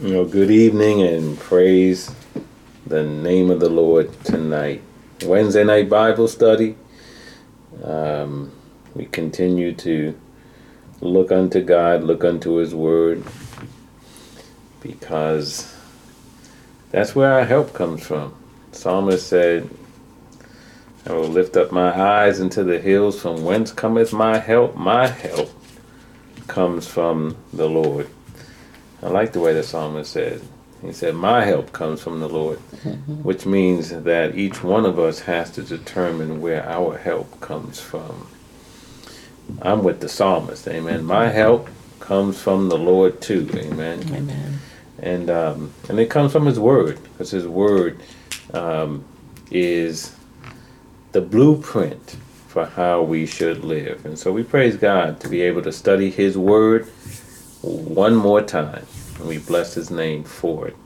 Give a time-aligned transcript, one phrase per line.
[0.00, 2.14] You know, good evening and praise
[2.86, 4.80] the name of the Lord tonight.
[5.24, 6.76] Wednesday night Bible study.
[7.82, 8.52] Um,
[8.94, 10.16] we continue to
[11.00, 13.24] look unto God, look unto His Word,
[14.80, 15.76] because
[16.92, 18.36] that's where our help comes from.
[18.70, 19.68] Psalmist said,
[21.06, 24.76] I will lift up my eyes into the hills, from whence cometh my help?
[24.76, 25.50] My help
[26.46, 28.08] comes from the Lord.
[29.02, 30.42] I like the way the psalmist said.
[30.82, 33.14] He said, My help comes from the Lord, mm-hmm.
[33.22, 38.28] which means that each one of us has to determine where our help comes from.
[39.62, 41.04] I'm with the psalmist, amen.
[41.04, 41.68] My help
[42.00, 44.02] comes from the Lord too, amen.
[44.14, 44.58] Amen.
[45.00, 48.00] And um, and it comes from His Word, because His Word
[48.52, 49.04] um,
[49.50, 50.14] is
[51.12, 52.16] the blueprint
[52.48, 54.04] for how we should live.
[54.04, 56.88] And so we praise God to be able to study His Word
[57.62, 58.86] one more time.
[59.18, 60.76] And we bless His name for it.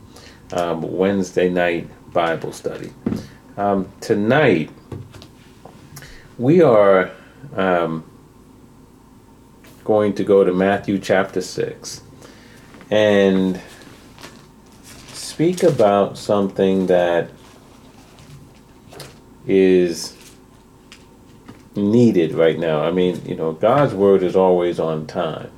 [0.51, 2.91] Um, Wednesday night Bible study.
[3.57, 4.71] Um, tonight,
[6.37, 7.11] we are
[7.55, 8.03] um,
[9.83, 12.01] going to go to Matthew chapter 6
[12.89, 13.59] and
[15.11, 17.29] speak about something that
[19.47, 20.15] is
[21.75, 22.83] needed right now.
[22.83, 25.51] I mean, you know, God's word is always on time.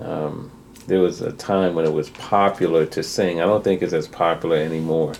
[0.00, 0.50] Um,
[0.86, 3.40] there was a time when it was popular to sing.
[3.40, 5.14] I don't think it's as popular anymore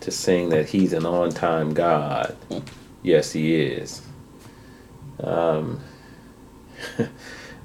[0.00, 2.36] to sing that He's an on time God.
[3.02, 4.02] Yes, He is.
[5.24, 5.80] Um,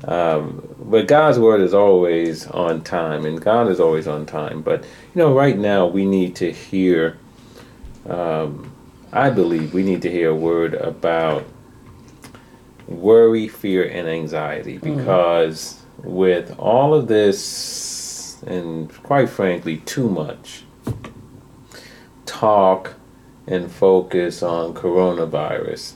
[0.06, 4.62] um, but God's word is always on time, and God is always on time.
[4.62, 7.18] But you know, right now we need to hear.
[8.08, 8.72] Um,
[9.12, 11.44] I believe we need to hear a word about
[12.88, 14.98] worry, fear, and anxiety mm-hmm.
[14.98, 15.85] because mm.
[16.06, 20.64] With all of this, and quite frankly, too much
[22.26, 22.96] talk
[23.48, 25.94] and focus on coronavirus,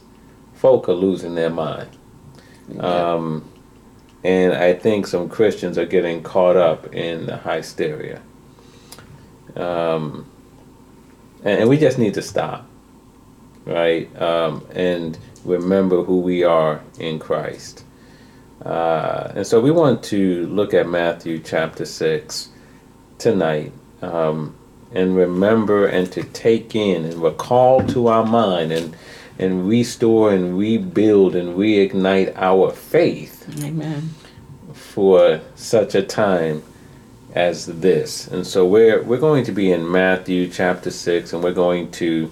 [0.53, 1.89] folk are losing their mind.
[2.69, 2.81] Yeah.
[2.81, 3.49] Um,
[4.23, 8.21] and I think some Christians are getting caught up in the hysteria.
[9.55, 10.29] Um,
[11.43, 12.67] and, and we just need to stop,
[13.65, 14.13] right?
[14.21, 17.83] Um, and remember who we are in Christ.
[18.63, 22.49] Uh, and so we want to look at Matthew chapter 6
[23.17, 23.71] tonight
[24.01, 24.55] um,
[24.93, 28.95] and remember and to take in and recall to our mind and,
[29.37, 33.47] and restore and rebuild and reignite our faith.
[33.63, 34.13] Amen.
[34.73, 36.63] For such a time
[37.33, 38.27] as this.
[38.27, 42.29] And so we're, we're going to be in Matthew chapter 6 and we're going to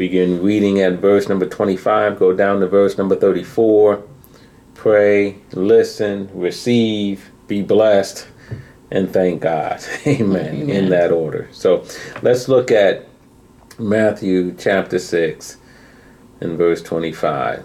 [0.00, 4.02] Begin reading at verse number 25, go down to verse number 34.
[4.80, 8.26] Pray, listen, receive, be blessed,
[8.90, 9.84] and thank God.
[10.06, 10.54] Amen.
[10.62, 10.70] Amen.
[10.70, 11.48] In that order.
[11.52, 11.84] So
[12.22, 13.06] let's look at
[13.78, 15.58] Matthew chapter 6
[16.40, 17.62] and verse 25.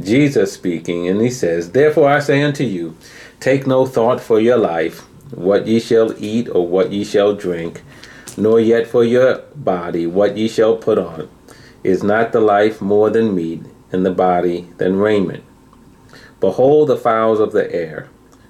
[0.00, 2.96] Jesus speaking, and he says, Therefore I say unto you,
[3.38, 7.82] take no thought for your life, what ye shall eat or what ye shall drink
[8.36, 11.28] nor yet for your body what ye shall put on.
[11.82, 15.44] Is not the life more than meat, and the body than raiment?
[16.40, 18.08] Behold the fowls of the air,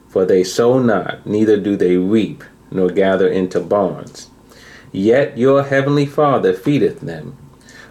[0.09, 4.31] for they sow not, neither do they reap, nor gather into barns.
[4.93, 7.37] Yet your heavenly Father feedeth them.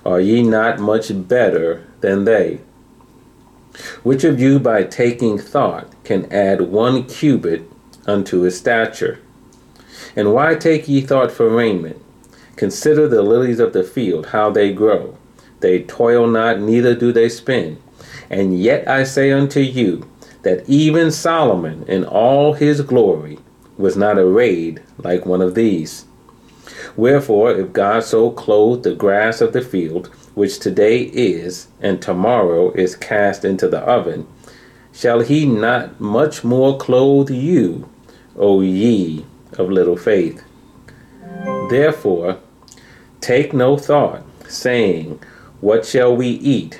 [0.05, 2.59] Are ye not much better than they?
[4.03, 7.69] Which of you by taking thought can add one cubit
[8.05, 9.19] unto his stature?
[10.15, 12.01] And why take ye thought for raiment?
[12.55, 15.17] Consider the lilies of the field, how they grow.
[15.59, 17.81] They toil not, neither do they spin.
[18.29, 20.09] And yet I say unto you,
[20.45, 23.39] that even Solomon in all his glory
[23.77, 26.05] was not arrayed like one of these.
[26.95, 32.71] Wherefore, if God so clothe the grass of the field, which today is, and tomorrow
[32.71, 34.27] is cast into the oven,
[34.93, 37.89] shall he not much more clothe you,
[38.35, 39.25] O ye
[39.57, 40.43] of little faith.
[41.69, 42.37] Therefore,
[43.19, 45.19] take no thought, saying,
[45.59, 46.79] What shall we eat,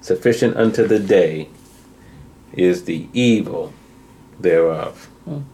[0.00, 1.48] Sufficient unto the day
[2.52, 3.72] is the evil
[4.38, 5.08] thereof.
[5.28, 5.44] Mm.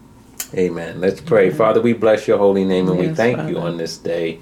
[0.54, 1.00] Amen.
[1.00, 1.50] Let's pray.
[1.50, 4.38] Father, we bless your holy name and we Yes, thank you on this day.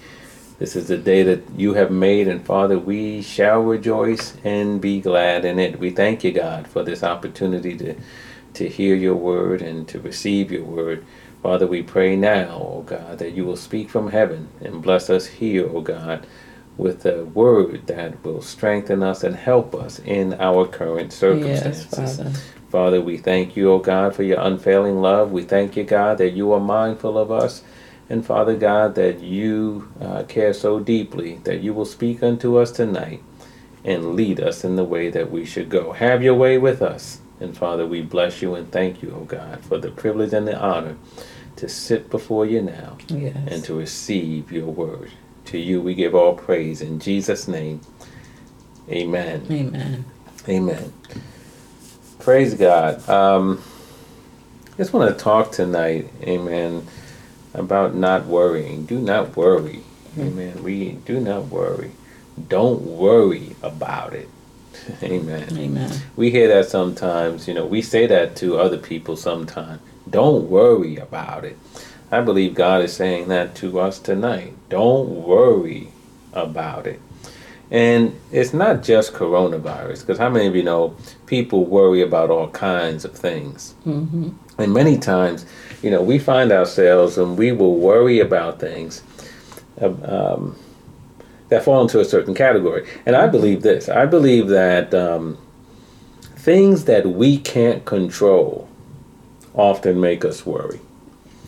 [0.58, 5.00] This is the day that you have made, and Father, we shall rejoice and be
[5.00, 5.80] glad in it.
[5.80, 7.96] We thank you, God, for this opportunity to,
[8.54, 11.04] to hear your word and to receive your word.
[11.42, 15.26] Father, we pray now, O God, that you will speak from heaven and bless us
[15.26, 16.26] here, O God,
[16.76, 22.16] with a word that will strengthen us and help us in our current Yes, circumstances.
[22.16, 22.30] Father.
[22.70, 25.30] Father, we thank you, O God, for your unfailing love.
[25.30, 27.62] We thank you, God, that you are mindful of us.
[28.10, 32.70] And Father God, that you uh, care so deeply that you will speak unto us
[32.72, 33.22] tonight
[33.84, 35.92] and lead us in the way that we should go.
[35.92, 37.20] Have your way with us.
[37.40, 40.58] And Father, we bless you and thank you, O God, for the privilege and the
[40.58, 40.96] honor
[41.56, 43.36] to sit before you now Yes.
[43.46, 45.10] and to receive your word.
[45.46, 47.80] To you we give all praise in Jesus' name.
[48.88, 49.46] Amen.
[49.50, 50.04] Amen.
[50.48, 50.92] Amen.
[52.18, 53.06] Praise God.
[53.08, 53.62] Um,
[54.76, 56.86] just want to talk tonight, amen,
[57.54, 58.86] about not worrying.
[58.86, 59.82] Do not worry.
[60.18, 60.62] Amen.
[60.62, 61.92] We do not worry.
[62.48, 64.28] Don't worry about it.
[65.02, 65.56] Amen.
[65.56, 65.92] Amen.
[66.16, 69.80] We hear that sometimes, you know, we say that to other people sometimes.
[70.08, 71.56] Don't worry about it.
[72.14, 74.54] I believe God is saying that to us tonight.
[74.68, 75.88] Don't worry
[76.32, 77.00] about it.
[77.72, 80.96] And it's not just coronavirus, because how many of you know
[81.26, 83.74] people worry about all kinds of things?
[83.84, 84.30] Mm-hmm.
[84.58, 85.44] And many times,
[85.82, 89.02] you know, we find ourselves and we will worry about things
[89.80, 90.56] um,
[91.48, 92.86] that fall into a certain category.
[93.06, 95.36] And I believe this I believe that um,
[96.36, 98.68] things that we can't control
[99.54, 100.78] often make us worry.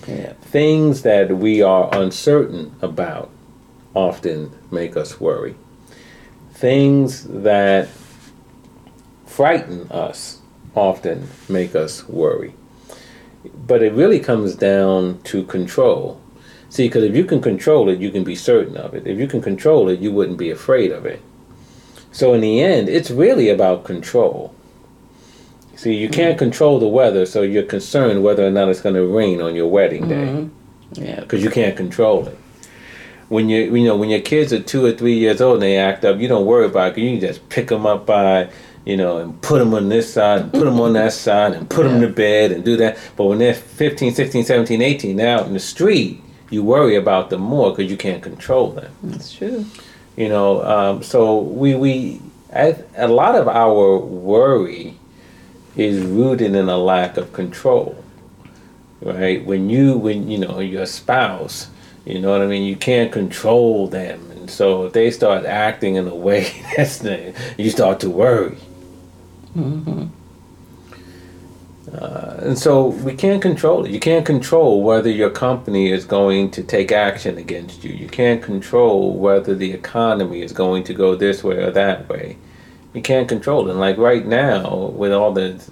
[0.06, 3.28] Things that we are uncertain about
[3.92, 5.56] often make us worry.
[6.52, 7.88] Things that
[9.26, 10.40] frighten us
[10.76, 12.54] often make us worry.
[13.66, 16.20] But it really comes down to control.
[16.68, 19.06] See, because if you can control it, you can be certain of it.
[19.06, 21.20] If you can control it, you wouldn't be afraid of it.
[22.12, 24.54] So, in the end, it's really about control.
[25.76, 29.06] See, you can't control the weather, so you're concerned whether or not it's going to
[29.06, 30.48] rain on your wedding day Mhm.
[30.94, 31.20] Yeah.
[31.20, 32.36] because you can't control it.
[33.28, 35.76] When you you know when your kids are two or three years old and they
[35.76, 36.90] act up, you don't worry about it.
[36.94, 38.46] 'cause You can just pick them up by
[38.84, 41.68] you know and put them on this side and put them on that side and
[41.68, 42.06] put them Yeah.
[42.08, 42.96] to bed and do that.
[43.16, 47.28] But when they're 15, 16, 17, 18, they're out in the street, you worry about
[47.30, 48.90] them more because you can't control them.
[49.02, 49.64] That's true.
[50.16, 52.20] You know, um, so we we
[52.54, 54.94] a lot of our worry
[55.76, 58.02] is rooted in a lack of control.
[59.00, 59.44] Right?
[59.44, 61.68] When you when you know your spouse,
[62.04, 65.96] you know what I mean, you can't control them, and so if they start acting
[65.96, 68.56] in a way that's the, you start to worry.
[69.56, 70.06] Mm-hmm.
[71.92, 73.90] Uh, and so we can't control it.
[73.90, 77.92] You can't control whether your company is going to take action against you.
[77.92, 82.38] You can't control whether the economy is going to go this way or that way.
[82.96, 83.72] You can't control it.
[83.72, 85.62] And like right now, with all the,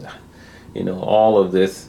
[0.75, 1.89] you know, all of this,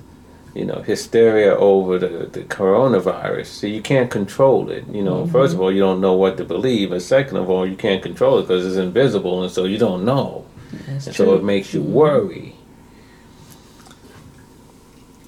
[0.53, 4.87] you know, hysteria over the, the coronavirus, so you can't control it.
[4.87, 5.63] You know, first of mm-hmm.
[5.63, 8.43] all, you don't know what to believe, and second of all, you can't control it
[8.43, 10.45] because it's invisible, and so you don't know.
[10.87, 11.25] That's And true.
[11.25, 11.91] so it makes you mm-hmm.
[11.91, 12.55] worry.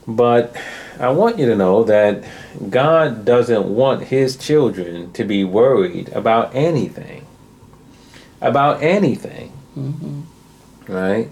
[0.07, 0.55] But
[1.01, 2.23] I want you to know that
[2.69, 7.25] God doesn't want His children to be worried about anything.
[8.39, 10.21] About anything, hmm
[10.87, 11.29] right?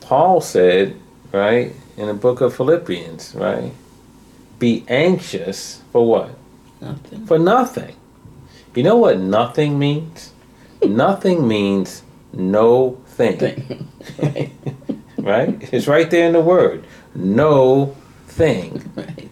[0.00, 0.96] Paul said,
[1.32, 3.72] right, in the book of Philippians, right?
[4.58, 6.30] Be anxious for what?
[6.80, 7.26] Nothing.
[7.26, 7.94] For nothing.
[8.74, 10.32] You know what nothing means?
[10.86, 13.38] nothing means no thing.
[13.38, 13.88] Thing.
[14.22, 14.52] right.
[15.18, 15.74] right?
[15.74, 16.84] It's right there in the word.
[17.14, 17.96] No
[18.26, 18.92] thing.
[18.94, 19.28] Right.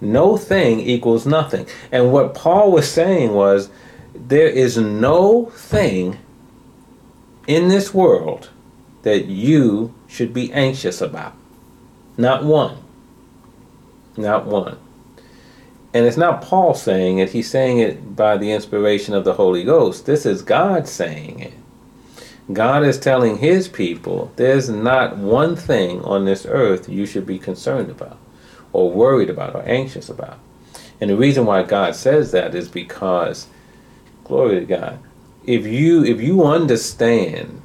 [0.00, 1.66] No thing equals nothing.
[1.90, 3.70] And what Paul was saying was
[4.14, 6.18] there is no thing
[7.46, 8.50] in this world
[9.02, 11.34] that you should be anxious about.
[12.16, 12.76] Not one.
[14.16, 14.78] Not one.
[15.94, 19.64] And it's not Paul saying it, he's saying it by the inspiration of the Holy
[19.64, 20.06] Ghost.
[20.06, 21.52] This is God saying it.
[22.52, 27.38] God is telling his people there's not one thing on this earth you should be
[27.38, 28.18] concerned about
[28.72, 30.38] or worried about or anxious about.
[31.00, 33.46] And the reason why God says that is because
[34.24, 34.98] glory to God.
[35.44, 37.62] If you if you understand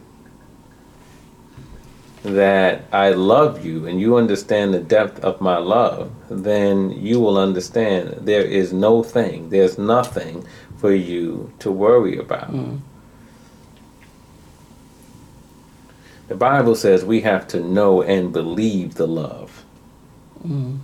[2.24, 7.38] that I love you and you understand the depth of my love, then you will
[7.38, 10.46] understand there is no thing, there's nothing
[10.78, 12.52] for you to worry about.
[12.52, 12.82] Mm.
[16.28, 19.64] The Bible says we have to know and believe the love.
[20.46, 20.80] Mm.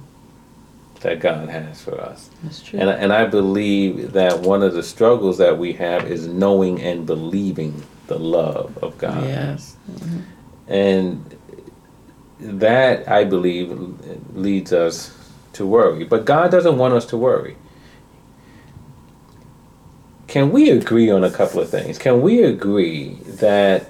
[1.03, 2.29] That God has for us.
[2.43, 2.79] That's true.
[2.79, 7.05] And, and I believe that one of the struggles that we have is knowing and
[7.05, 9.23] believing the love of God.
[9.23, 9.77] yes.
[9.89, 10.19] Mm-hmm.
[10.67, 11.37] And
[12.39, 13.71] that, I believe,
[14.33, 15.15] leads us
[15.53, 16.03] to worry.
[16.03, 17.55] But God doesn't want us to worry.
[20.27, 21.97] Can we agree on a couple of things?
[21.97, 23.89] Can we agree that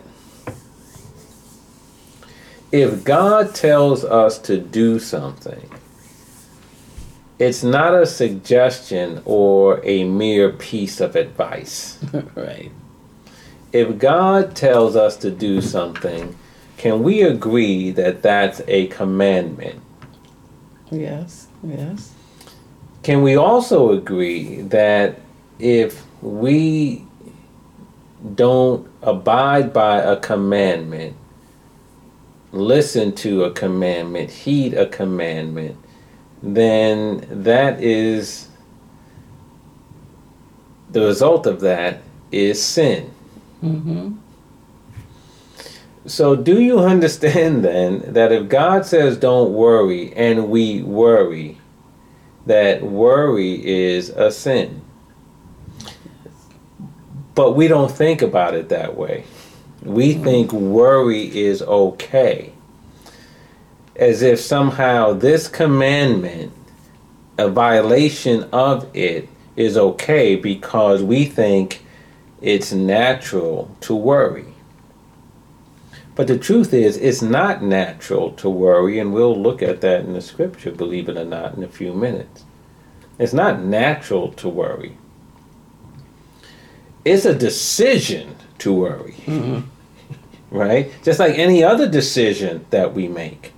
[2.72, 5.70] if God tells us to do something,
[7.43, 12.00] it's not a suggestion or a mere piece of advice?
[12.35, 12.71] right.
[13.71, 16.35] if God tells us to do something,
[16.77, 19.81] can we agree that that's a commandment?
[20.91, 21.47] Yes.
[21.63, 22.13] Yes.
[23.01, 25.19] Can we also agree that
[25.59, 27.05] if we
[28.35, 31.15] don't abide by a commandment,
[32.53, 35.77] listen to a commandment, heed a commandment,
[36.43, 38.50] then that is
[40.91, 43.12] the result of that is sin.
[43.63, 44.17] Mm-hmm.
[46.05, 51.59] So, do you understand then that if God says don't worry and we worry,
[52.45, 54.81] that worry is a sin?
[57.35, 59.23] But we don't think about it that way.
[59.81, 62.52] We think worry is okay.
[63.95, 66.51] As if somehow this commandment,
[67.38, 71.85] a violation of it, is okay because we think
[72.41, 74.45] it's natural to worry.
[76.15, 80.13] But the truth is, it's not natural to worry, and we'll look at that in
[80.13, 82.43] the scripture, believe it or not, in a few minutes.
[83.19, 84.97] It's not natural to worry.
[87.05, 90.57] It's a decision to worry, Mm-hmm.
[90.57, 90.91] right?
[91.03, 93.53] Just like any other decision that we make.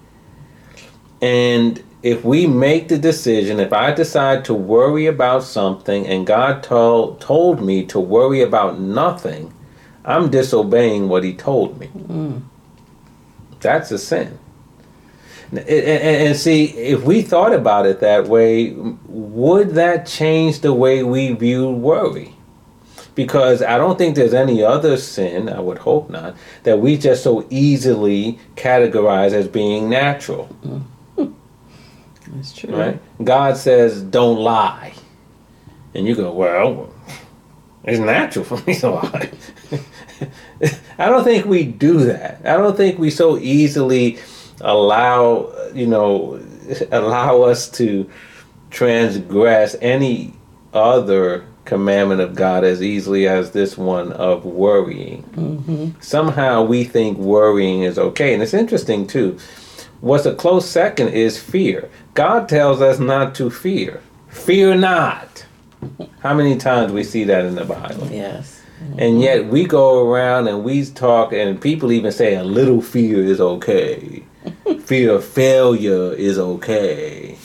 [1.26, 6.62] And if we make the decision, if I decide to worry about something and God
[6.62, 9.52] told, told me to worry about nothing,
[10.04, 11.88] I'm disobeying what He told me.
[11.88, 12.44] Mm.
[13.60, 14.38] That's a sin.
[15.50, 18.76] And, and, and see, if we thought about it that way,
[19.08, 22.36] would that change the way we view worry?
[23.16, 27.24] Because I don't think there's any other sin, I would hope not, that we just
[27.24, 30.50] so easily categorize as being natural,
[32.36, 32.76] That's true.
[32.76, 33.02] right?
[33.24, 34.94] God says, don't lie.
[35.94, 36.94] And you go, well,
[37.84, 39.32] it's natural for me to lie.
[40.98, 42.42] I don't think we do that.
[42.46, 44.20] I don't think we so easily
[44.62, 46.42] allow, you know,
[46.92, 48.10] allow us to
[48.72, 50.34] transgress any
[50.74, 55.24] other commandment of God as easily as this one of worrying.
[55.36, 56.00] Mm-hmm.
[56.02, 58.34] Somehow we think worrying is okay.
[58.34, 59.38] And it's interesting too.
[60.02, 61.90] What's a close second is fear.
[62.16, 64.02] God tells us not to fear.
[64.30, 65.46] Fear not.
[66.22, 68.10] How many times we see that in the Bible?
[68.10, 68.62] Yes.
[68.98, 73.22] And yet we go around and we talk, and people even say a little fear
[73.22, 74.24] is okay.
[74.86, 77.38] fear of failure is okay.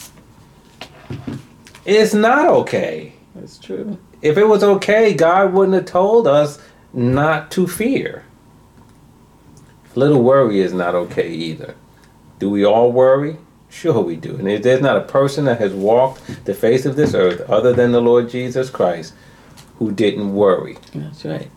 [1.84, 3.12] It's not okay.
[3.34, 3.98] That's true.
[4.22, 6.60] If it was okay, God wouldn't have told us
[6.92, 8.24] not to fear.
[9.96, 11.74] Little worry is not okay either.
[12.38, 13.36] Do we all worry?
[13.70, 14.36] Sure, we do.
[14.36, 17.72] And if there's not a person that has walked the face of this earth other
[17.72, 19.14] than the Lord Jesus Christ
[19.78, 20.76] who didn't worry.
[20.92, 21.50] That's right.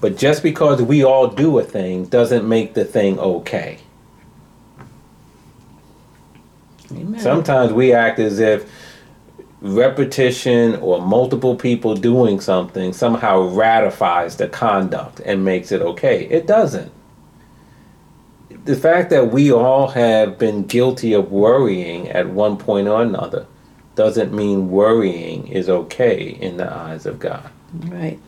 [0.00, 3.78] But just because we all do a thing doesn't make the thing okay.
[6.92, 7.18] Amen.
[7.18, 8.70] Sometimes we act as if
[9.62, 16.26] repetition or multiple people doing something somehow ratifies the conduct and makes it okay.
[16.26, 16.92] It doesn't.
[18.64, 23.46] The fact that we all have been guilty of worrying at one point or another
[23.94, 27.50] doesn't mean worrying is okay in the eyes of God.
[27.74, 28.18] Right.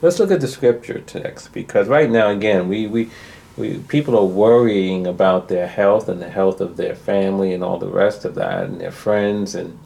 [0.00, 3.10] Let's look at the scripture text because right now, again, we, we,
[3.56, 7.78] we people are worrying about their health and the health of their family and all
[7.78, 9.54] the rest of that and their friends.
[9.54, 9.78] And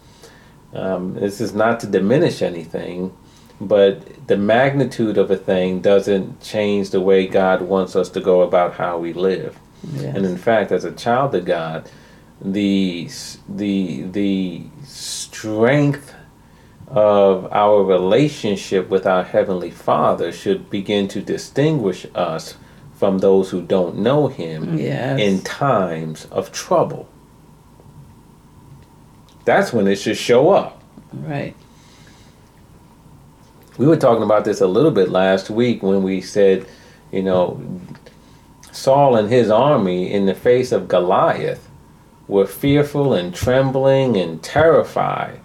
[0.73, 3.15] um, this is not to diminish anything,
[3.61, 8.43] but the magnitude of a thing doesn't change the way God wants us to go
[8.43, 9.59] about how we live.
[9.95, 10.17] Yes.
[10.17, 11.91] And in fact, as a child of God,
[12.41, 13.09] the
[13.49, 16.13] the the strength
[16.89, 22.57] of our relationship with our heavenly Father should begin to distinguish us
[22.95, 25.19] from those who don't know Him Yes.
[25.21, 27.09] in times of trouble.
[29.45, 30.83] That's when it should show up.
[31.13, 31.55] right.
[33.79, 36.67] We were talking about this a little bit last week when we said,
[37.13, 37.61] you know,
[38.77, 41.69] Saul and his army in the face of Goliath
[42.29, 45.41] were fearful and trembling and terrified.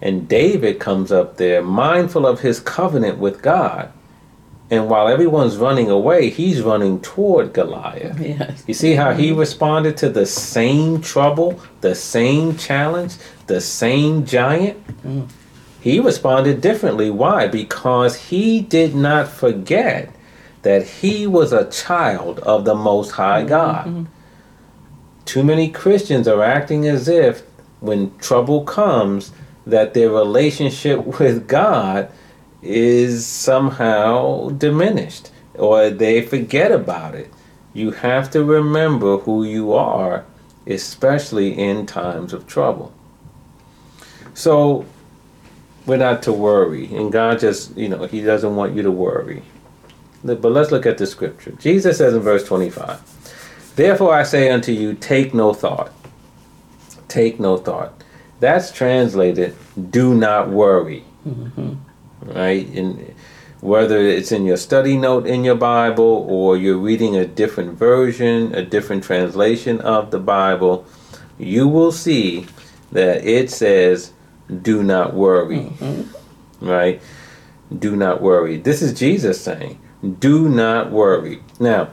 [0.00, 3.92] And David comes up there mindful of his covenant with God.
[4.70, 8.20] And while everyone's running away, he's running toward Goliath.
[8.20, 8.64] Yes.
[8.66, 14.86] You see how he responded to the same trouble, the same challenge, the same giant?
[15.02, 15.28] Mm.
[15.80, 17.10] He responded differently.
[17.10, 17.46] Why?
[17.46, 20.14] Because he did not forget
[20.62, 23.86] that he was a child of the Most High God.
[23.86, 24.06] Mhm.
[25.24, 27.42] Too many Christians are acting as if
[27.80, 29.30] when trouble comes
[29.66, 32.08] that their relationship with God
[32.62, 37.30] is somehow diminished or they forget about it.
[37.74, 40.24] You have to remember who you are,
[40.66, 42.92] especially in times of trouble.
[44.34, 44.84] So
[45.86, 49.42] we're not to worry, and God just, you know, He doesn't want you to worry.
[50.24, 51.52] But let's look at the scripture.
[51.52, 55.92] Jesus says in verse 25, Therefore I say unto you, take no thought.
[57.06, 57.92] Take no thought.
[58.40, 59.54] That's translated,
[59.90, 61.04] do not worry.
[61.26, 61.76] Mhm.
[62.24, 62.68] Right?
[62.74, 63.14] And
[63.60, 68.54] whether it's in your study note in your Bible or you're reading a different version,
[68.54, 70.84] a different translation of the Bible,
[71.38, 72.46] you will see
[72.92, 74.12] that it says,
[74.62, 75.72] do not worry.
[75.80, 76.04] Mhm.
[76.60, 77.00] Right?
[77.76, 78.56] Do not worry.
[78.56, 79.78] This is Jesus saying,
[80.18, 81.42] do not worry.
[81.58, 81.88] Now,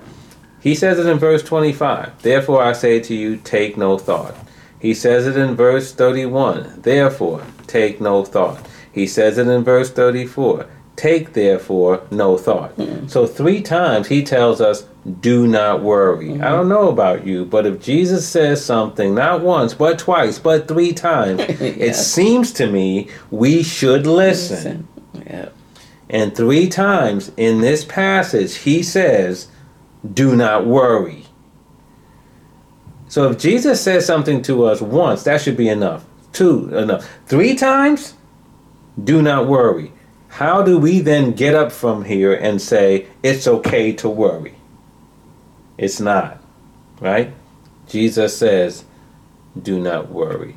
[0.62, 2.22] he says it in verse 25.
[2.22, 4.36] Therefore I say to you, take no thought.
[4.80, 6.82] He says it in verse 31.
[6.82, 8.66] Therefore, take no thought.
[8.92, 10.68] He says it in verse 34.
[10.96, 12.72] Take therefore no thought.
[12.72, 13.08] Hmm.
[13.08, 14.86] So, three times he tells us,
[15.20, 16.36] do not worry.
[16.36, 16.44] Hmm.
[16.44, 20.68] I don't know about you, but if Jesus says something, not once, but twice, but
[20.68, 24.88] three times, it seems to me we should listen.
[25.28, 25.50] Yeah.
[26.10, 29.48] And three times in this passage, he says,
[30.14, 31.26] Do not worry.
[33.08, 36.06] So if Jesus says something to us once, that should be enough.
[36.34, 37.10] Two, enough.
[37.26, 38.14] Three times,
[39.02, 39.92] do not worry.
[40.28, 44.56] How do we then get up from here and say, It's okay to worry?
[45.78, 46.42] It's not,
[47.00, 47.34] right?
[47.88, 48.84] Jesus says,
[49.60, 50.56] Do not worry.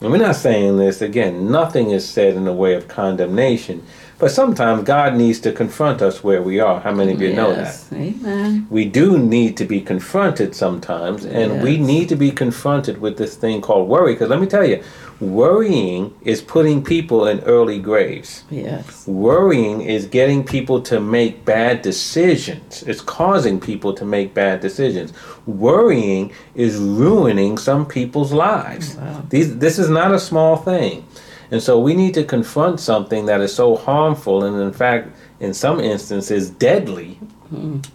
[0.00, 3.86] And we're not saying this, again, nothing is said in the way of condemnation,
[4.18, 6.80] but sometimes God needs to confront us where we are.
[6.80, 7.84] How many of you know that?
[7.92, 8.66] Amen.
[8.70, 13.36] We do need to be confronted sometimes, and we need to be confronted with this
[13.36, 14.14] thing called worry.
[14.14, 14.82] Because let me tell you,
[15.20, 18.44] worrying is putting people in early graves.
[18.50, 19.06] Yes.
[19.06, 22.82] Worrying is getting people to make bad decisions.
[22.84, 25.12] It's causing people to make bad decisions.
[25.44, 28.96] Worrying is ruining some people's lives.
[28.96, 29.24] Wow.
[29.28, 31.06] These, this is not a small thing.
[31.50, 35.08] And so we need to confront something that is so harmful and, in fact,
[35.40, 37.18] in some instances, deadly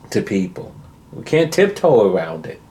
[0.09, 0.73] to people.
[1.11, 2.61] We can't tiptoe around it.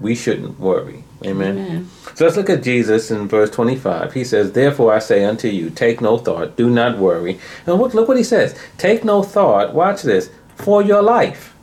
[0.00, 1.04] We shouldn't worry.
[1.24, 1.58] Amen.
[1.58, 1.90] Amen.
[2.14, 4.12] So let's look at Jesus in verse 25.
[4.14, 7.38] He says, Therefore I say unto you, take no thought, do not worry.
[7.66, 8.58] And look, look what he says.
[8.78, 11.54] Take no thought, watch this, for your life.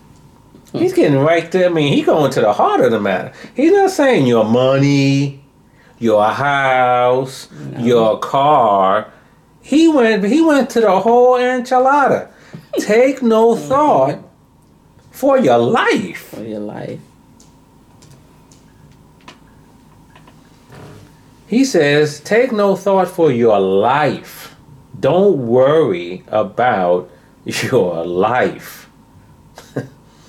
[0.74, 1.70] He's getting right there.
[1.70, 3.32] I mean, he's going to the heart of the matter.
[3.56, 5.42] He's not saying your money,
[6.00, 7.48] your house,
[7.80, 9.12] your car.
[9.62, 12.30] He went he went to the whole enchilada.
[12.80, 13.68] Take no mm-hmm.
[13.68, 14.20] thought
[15.12, 16.28] for your life.
[16.36, 17.00] For your life.
[21.48, 24.56] He says, Take no thought for your life.
[25.00, 27.10] Don't worry about
[27.46, 28.90] your life.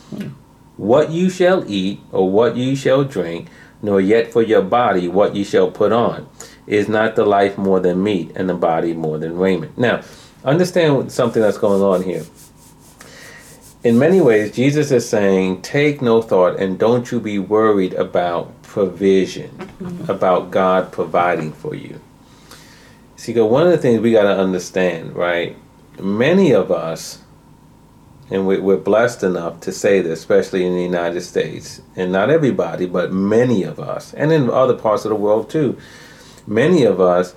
[0.06, 0.28] Hmm.
[0.76, 3.48] what you shall eat or what you shall drink,
[3.82, 6.28] nor yet for your body what you shall put on.
[6.66, 9.78] Is not the life more than meat, and the body more than raiment?
[9.78, 10.02] Now,
[10.44, 12.24] understand something that's going on here.
[13.84, 18.60] In many ways, Jesus is saying, Take no thought and don't you be worried about
[18.62, 20.10] provision, mm-hmm.
[20.10, 22.00] about God providing for you.
[23.14, 25.56] See, one of the things we got to understand, right?
[26.00, 27.22] Many of us,
[28.30, 32.30] and we- we're blessed enough to say this, especially in the United States, and not
[32.30, 35.76] everybody, but many of us, and in other parts of the world too,
[36.46, 37.34] many of us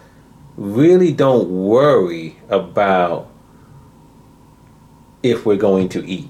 [0.58, 3.28] really don't worry about
[5.23, 6.30] if we're going to eat.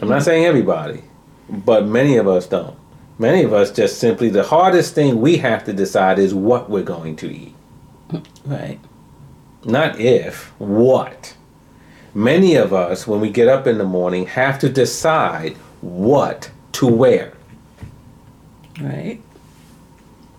[0.00, 1.02] I'm not saying everybody,
[1.48, 2.76] but many of us don't.
[3.18, 6.82] Many of us just simply, the hardest thing we have to decide is what we're
[6.82, 7.54] going to eat.
[8.44, 8.78] Right.
[9.64, 11.34] Not if, what.
[12.14, 16.86] Many of us, when we get up in the morning, have to decide what to
[16.86, 17.32] wear.
[18.80, 19.20] Right.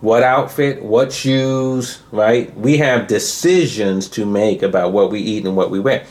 [0.01, 2.55] What outfit, what shoes, right?
[2.57, 6.05] We have decisions to make about what we eat and what we wear.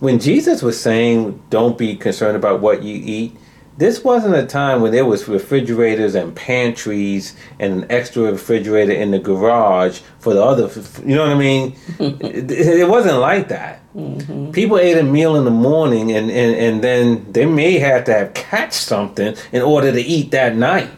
[0.00, 3.36] When Jesus was saying, don't be concerned about what you eat,
[3.78, 9.10] this wasn't a time when there was refrigerators and pantries and an extra refrigerator in
[9.10, 10.68] the garage for the other.
[11.04, 11.76] You know what I mean?
[11.98, 13.80] it, it wasn't like that.
[13.94, 14.52] Mm-hmm.
[14.52, 18.14] People ate a meal in the morning, and, and, and then they may have to
[18.14, 20.90] have catch something in order to eat that night.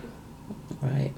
[0.80, 1.12] Right.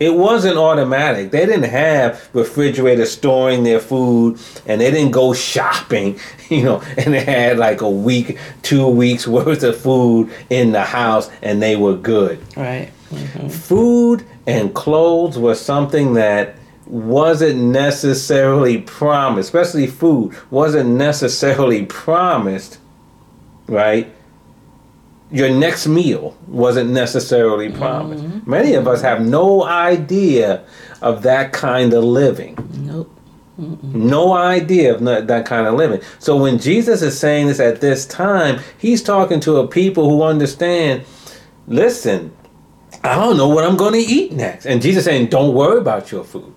[0.00, 1.30] It wasn't automatic.
[1.30, 7.12] They didn't have refrigerators storing their food and they didn't go shopping, you know, and
[7.12, 11.76] they had like a week, two weeks worth of food in the house and they
[11.76, 12.40] were good.
[12.56, 12.88] Right.
[13.10, 22.78] hmm Food and clothes were something that wasn't necessarily promised, especially food, wasn't necessarily promised,
[23.68, 24.10] right?
[25.32, 28.24] Your next meal wasn't necessarily promised.
[28.24, 28.50] Mm-hmm.
[28.50, 30.64] Many of us have no idea
[31.00, 32.56] of that kind of living.
[32.74, 33.16] Nope.
[33.82, 36.00] No idea of that, that kind of living.
[36.18, 40.22] So when Jesus is saying this at this time, he's talking to a people who
[40.22, 41.04] understand,
[41.68, 42.32] listen,
[43.04, 44.64] I don't know what I'm going to eat next.
[44.64, 46.54] And Jesus saying, don't worry about your food.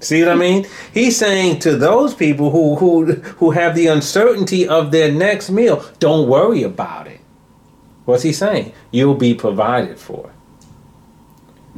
[0.00, 0.66] See what I mean?
[0.92, 5.82] He's saying to those people who who who have the uncertainty of their next meal,
[5.98, 7.13] don't worry about it.
[8.04, 8.72] What's he saying?
[8.90, 10.30] You'll be provided for.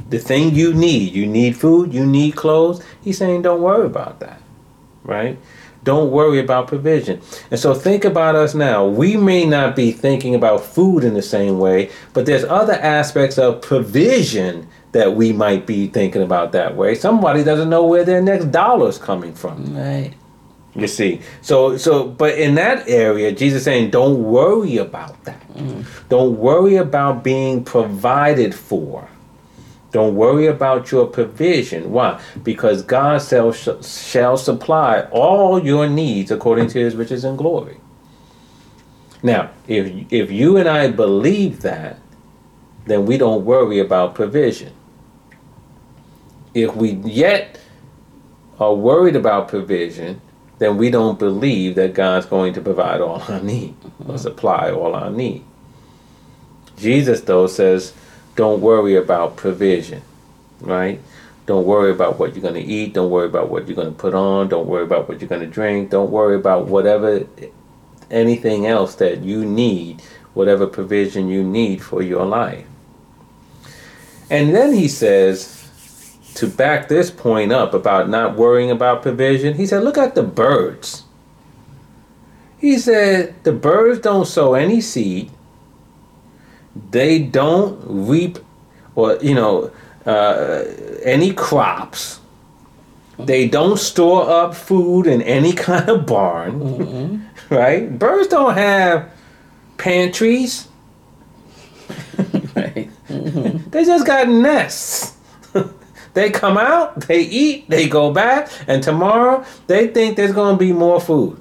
[0.09, 2.83] The thing you need, you need food, you need clothes.
[3.03, 4.41] He's saying don't worry about that.
[5.05, 5.39] Right?
[5.85, 7.21] Don't worry about provision.
[7.51, 8.85] And so think about us now.
[8.85, 13.39] We may not be thinking about food in the same way, but there's other aspects
[13.39, 16.97] of provision that we might be thinking about that way.
[16.97, 19.77] Somebody doesn't know where their next dollar is coming from.
[19.77, 20.15] Right.
[20.77, 25.41] You see, so so, but in that area, Jesus saying, don't worry about that.
[25.55, 25.87] Mm.
[26.11, 29.09] Don't worry about being provided for.
[29.93, 31.91] Don't worry about your provision.
[31.91, 32.21] Why?
[32.43, 37.79] Because God shall, shall supply all your needs according to His riches and glory.
[39.23, 41.99] Now, if if you and I believe that,
[42.85, 44.75] then we don't worry about provision.
[46.53, 47.59] If we yet
[48.61, 50.21] are worried about provision,
[50.59, 54.17] then we don't believe that God's going to provide all our need or mm-hmm.
[54.17, 55.45] supply all our need.
[56.77, 57.93] Jesus, though, says,
[58.37, 60.03] don't worry about provision,
[60.61, 61.01] right?
[61.47, 62.93] Don't worry about what you're going to eat.
[62.93, 64.49] Don't worry about what you're going to put on.
[64.49, 65.91] Don't worry about what you're going to drink.
[65.91, 67.27] Don't worry about whatever,
[68.11, 70.03] anything else that you need,
[70.35, 72.67] whatever provision you need for your life.
[74.29, 75.56] And then he says,
[76.37, 80.23] to back this point up about not worrying about provision, he said, Look at the
[80.23, 81.05] birds.
[82.59, 85.31] He said, The birds don't sow any seed,
[86.91, 88.39] they don't reap
[88.95, 89.71] or, you know,
[90.05, 90.65] uh,
[91.03, 92.21] any crops.
[93.19, 97.99] They don't store up food in any kind of barn, right?
[97.99, 99.11] Birds don't have
[99.79, 100.69] pantries.
[102.57, 102.89] Right.
[103.09, 105.16] They just got nests.
[106.17, 110.59] They come out, they eat, they go back, and tomorrow they think there's going to
[110.59, 111.39] be more food.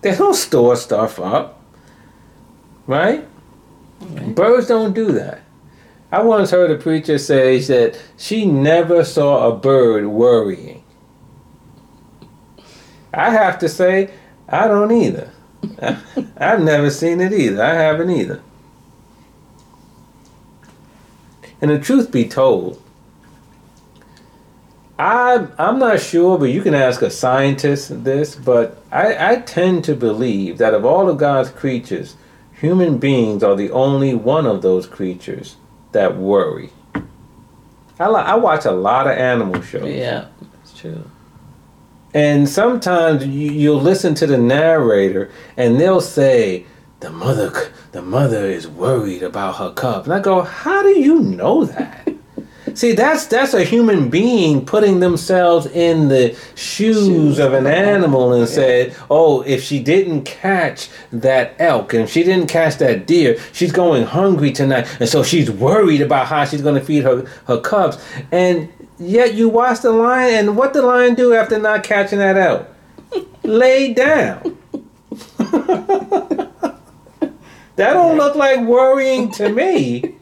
[0.00, 1.62] They don't store stuff up,
[2.86, 3.28] right?
[4.00, 5.42] Birds don't do that.
[6.10, 10.82] I once heard a preacher say that she never saw a bird worrying.
[13.12, 14.14] I have to say,
[14.48, 15.30] I don't either.
[16.38, 17.62] I've never seen it either.
[17.62, 18.40] I haven't either.
[21.60, 22.82] And the truth be told,
[24.98, 29.84] I'm, I'm not sure, but you can ask a scientist this, but I, I tend
[29.84, 32.16] to believe that of all of God's creatures,
[32.52, 35.56] human beings are the only one of those creatures
[35.92, 36.70] that worry.
[38.00, 39.94] I, I watch a lot of animal shows.
[39.94, 40.26] Yeah.
[40.62, 41.08] It's true.
[42.14, 46.66] And sometimes you, you'll listen to the narrator and they'll say,
[47.00, 50.04] the mother, the mother is worried about her cub.
[50.04, 52.08] And I go, how do you know that?
[52.74, 58.46] See, that's that's a human being putting themselves in the shoes of an animal and
[58.48, 63.40] said, "Oh, if she didn't catch that elk and if she didn't catch that deer,
[63.52, 67.24] she's going hungry tonight, and so she's worried about how she's going to feed her
[67.46, 67.98] her cubs."
[68.30, 72.36] And yet, you watch the lion, and what the lion do after not catching that
[72.36, 72.68] elk?
[73.42, 74.56] Lay down.
[77.78, 80.16] that don't look like worrying to me.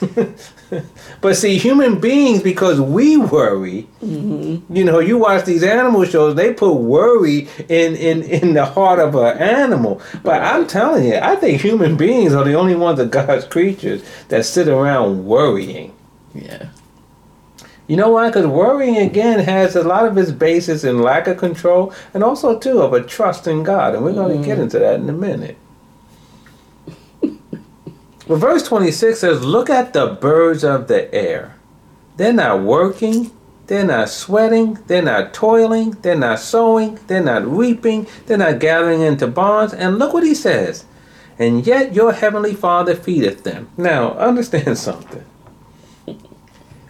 [1.20, 4.74] but see, human beings, because we worry, mm-hmm.
[4.74, 9.00] you know, you watch these animal shows, they put worry in, in, in the heart
[9.00, 10.00] of an animal.
[10.22, 14.04] But I'm telling you, I think human beings are the only ones of God's creatures
[14.28, 15.92] that sit around worrying.
[16.34, 16.68] Yeah.
[17.88, 18.28] You know why?
[18.28, 22.60] Because worrying again has a lot of its basis in lack of control and also
[22.60, 24.62] too of a trust in God, and we're going to get mm-hmm.
[24.62, 25.58] into that in a minute.
[28.26, 31.56] Well, verse 26 says, Look at the birds of the air.
[32.16, 33.32] They're not working,
[33.66, 39.00] they're not sweating, they're not toiling, they're not sowing, they're not reaping, they're not gathering
[39.00, 39.72] into barns.
[39.72, 40.84] And look what he says.
[41.38, 43.70] And yet your heavenly Father feedeth them.
[43.76, 45.24] Now, understand something.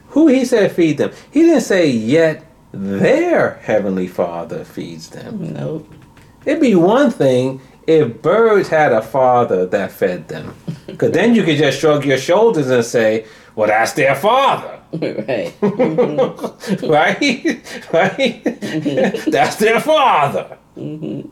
[0.08, 1.12] Who he said feed them?
[1.30, 5.54] He didn't say, Yet their heavenly Father feeds them.
[5.54, 5.90] Nope.
[6.44, 10.54] It'd be one thing if birds had a father that fed them.
[10.86, 14.78] Because then you could just shrug your shoulders and say, well, that's their father.
[14.92, 15.54] right.
[15.62, 16.86] Mm-hmm.
[16.86, 17.44] right?
[17.92, 18.44] right?
[18.44, 19.30] Mm-hmm.
[19.30, 20.58] that's their father.
[20.76, 21.28] Mm-hmm.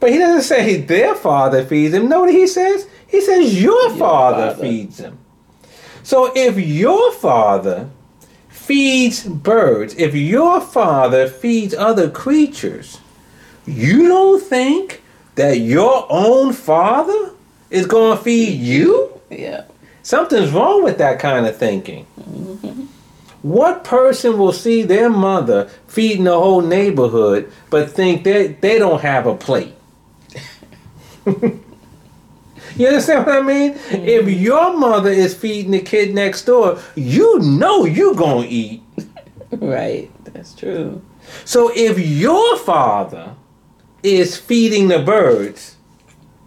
[0.00, 2.08] But he doesn't say their father feeds them.
[2.08, 2.88] No, what he says?
[3.06, 4.62] He says your, father, father.
[4.62, 5.18] feeds them.
[6.02, 7.88] So if your father
[8.48, 12.98] feeds birds, if your father feeds other creatures,
[13.66, 15.02] you don't think
[15.36, 17.32] that your own father
[17.70, 19.20] is going to feed you?
[19.30, 19.64] Yeah.
[20.02, 22.06] Something's wrong with that kind of thinking.
[22.20, 22.86] Mm-hmm.
[23.42, 29.00] What person will see their mother feeding the whole neighborhood but think they, they don't
[29.02, 29.74] have a plate?
[31.26, 33.74] you understand what I mean?
[33.74, 34.08] Mm-hmm.
[34.08, 38.82] If your mother is feeding the kid next door, you know you're going to eat.
[39.52, 40.10] Right.
[40.24, 41.00] That's true.
[41.44, 43.36] So if your father
[44.02, 45.76] is feeding the birds,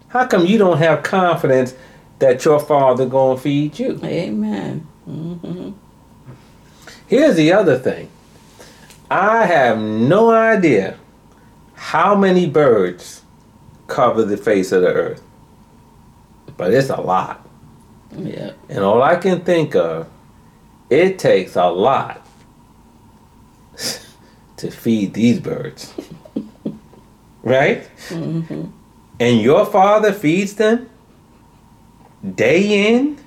[0.08, 1.74] how come you don't have confidence
[2.18, 4.00] that your father going to feed you?
[4.02, 4.80] Amen.
[5.04, 5.70] hmm
[7.06, 8.08] Here's the other thing.
[9.10, 10.96] I have no idea
[11.74, 13.22] how many birds
[13.88, 15.22] cover the face of the earth.
[16.56, 17.48] But it's a lot.
[18.16, 18.52] Yeah.
[18.68, 20.08] And all I can think of,
[20.88, 22.24] it takes a lot
[24.56, 25.92] to feed these birds.
[27.42, 27.86] right?
[28.08, 28.64] hmm
[29.18, 30.88] And your father feeds them
[32.34, 33.18] day in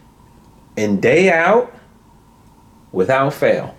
[0.78, 1.74] and day out
[2.92, 3.76] without fail.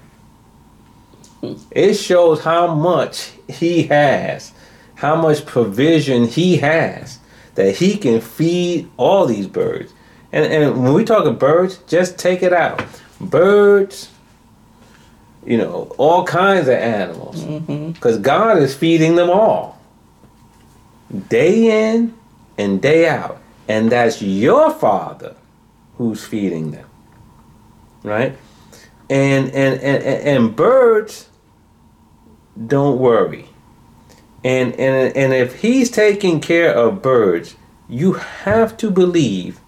[1.71, 4.53] It shows how much he has,
[4.95, 7.19] how much provision he has
[7.55, 9.93] that he can feed all these birds.
[10.33, 12.83] And, and when we talk of birds, just take it out.
[13.21, 14.11] Birds,
[15.47, 17.43] you know, all kinds of animals.
[17.45, 19.74] hmm Because God is feeding them all.
[21.29, 22.15] Day in
[22.59, 23.41] and day out.
[23.69, 25.37] And that's your father
[25.97, 26.87] who's feeding them.
[28.03, 28.37] Right?
[29.09, 31.29] And and, and, and, birds
[32.67, 33.49] don't worry.
[34.43, 37.57] And, and and if he's taking care of birds,
[37.89, 39.61] you have to believe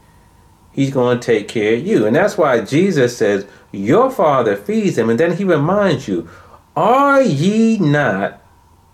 [0.73, 2.07] he's going to take care of you.
[2.07, 5.11] And that's why Jesus says, Your father feeds them.
[5.11, 6.29] And then he reminds you,
[6.77, 8.43] Are ye not,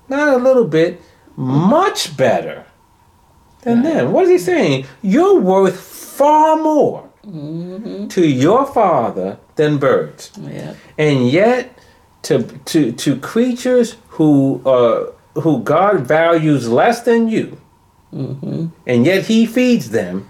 [0.09, 1.03] not a little bit,
[1.37, 2.65] much better
[3.63, 4.13] than them?
[4.13, 4.87] What is he saying?
[5.03, 10.33] You're worth far more hmm to your father than birds.
[10.41, 10.75] Yeah.
[10.99, 11.79] And yet,
[12.23, 17.59] to to to creatures who uh, who God values less than you,
[18.11, 20.29] hmm and yet He feeds them.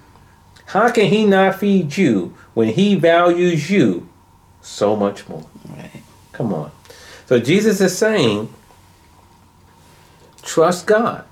[0.67, 4.09] How can He not feed you when He values you
[4.61, 5.45] so much more?
[5.69, 6.03] Right.
[6.33, 6.71] Come on.
[7.27, 8.53] So Jesus is saying,
[10.43, 11.25] trust God.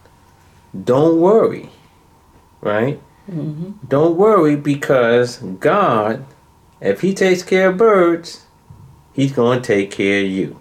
[0.85, 1.71] Don't worry.
[2.61, 3.01] Right?
[3.27, 6.25] hmm Don't worry because God,
[6.81, 8.47] if He takes care of birds,
[9.13, 10.61] He's going to take care of you.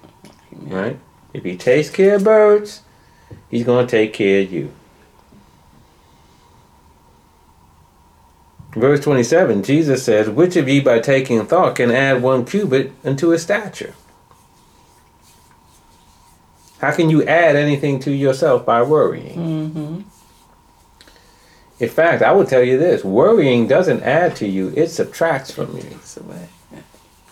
[0.51, 0.99] Right?
[1.33, 2.81] If He takes care of birds,
[3.49, 4.71] He's going to take care of you.
[8.73, 13.29] Verse 27, Jesus says, Which of ye by taking thought can add one cubit unto
[13.29, 13.95] his stature?
[16.79, 19.33] How can you add anything to yourself by worrying?
[19.35, 20.01] hmm
[21.79, 25.75] In fact, I will tell you this worrying doesn't add to you, it subtracts from
[25.75, 25.83] you.
[25.83, 26.47] Takes away.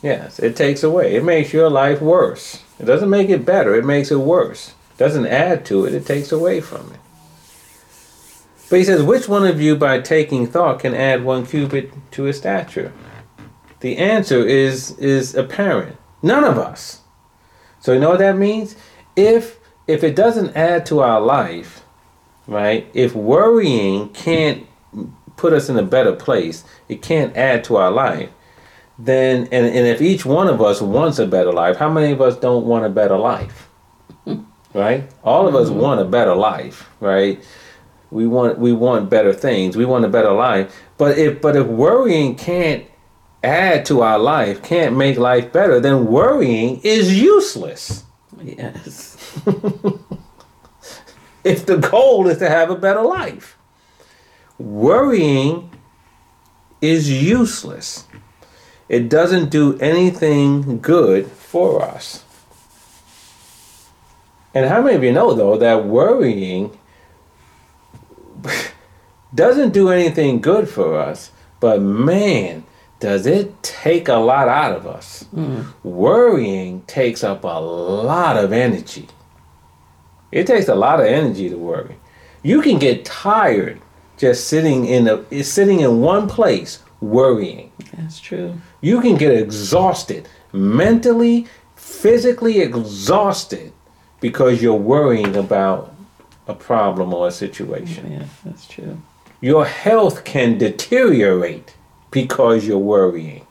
[0.03, 1.15] Yes, it takes away.
[1.15, 2.63] It makes your life worse.
[2.79, 4.73] It doesn't make it better, it makes it worse.
[4.91, 6.99] It doesn't add to it, it takes away from it.
[8.69, 12.23] But he says, Which one of you by taking thought can add one cubit to
[12.23, 12.91] his stature?
[13.79, 15.97] The answer is is apparent.
[16.21, 17.01] None of us.
[17.79, 18.75] So you know what that means?
[19.17, 21.83] If if it doesn't add to our life,
[22.45, 22.87] right?
[22.93, 24.65] If worrying can't
[25.35, 28.29] put us in a better place, it can't add to our life,
[28.97, 32.21] then and, and if each one of us wants a better life, how many of
[32.21, 33.69] us don't want a better life?
[34.73, 35.09] right?
[35.23, 35.79] All of us mm-hmm.
[35.79, 37.43] want a better life, right?
[38.11, 39.75] We want we want better things.
[39.75, 40.73] We want a better life.
[40.97, 42.85] But if but if worrying can't
[43.43, 48.03] add to our life, can't make life better, then worrying is useless.
[48.41, 49.17] Yes.
[51.43, 53.57] if the goal is to have a better life.
[54.57, 55.71] Worrying
[56.81, 58.05] is useless.
[58.89, 62.23] It doesn't do anything good for us.
[64.53, 66.77] And how many of you know, though, that worrying
[69.35, 72.63] doesn't do anything good for us, but man,
[72.99, 75.23] does it take a lot out of us.
[75.25, 75.61] Hmm.
[75.83, 79.07] Worrying takes up a lot of energy.
[80.31, 81.95] It takes a lot of energy to worry.
[82.43, 83.81] You can get tired
[84.17, 87.71] just sitting in a sitting in one place worrying.
[87.93, 88.59] That's true.
[88.81, 93.73] You can get exhausted, mentally, physically exhausted
[94.19, 95.93] because you're worrying about
[96.47, 98.11] a problem or a situation.
[98.11, 99.01] Yeah, that's true.
[99.39, 101.75] Your health can deteriorate
[102.21, 103.45] because you're worrying.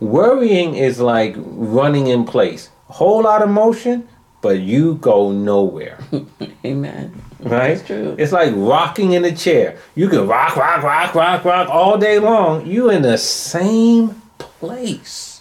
[0.00, 2.68] Worrying is like running in place.
[2.88, 4.06] Whole lot of motion,
[4.42, 5.98] but you go nowhere.
[6.64, 7.22] Amen.
[7.40, 7.74] Right?
[7.74, 8.16] That's true.
[8.18, 9.78] It's like rocking in a chair.
[9.94, 12.66] You can rock, rock, rock, rock, rock all day long.
[12.66, 15.40] You in the same place.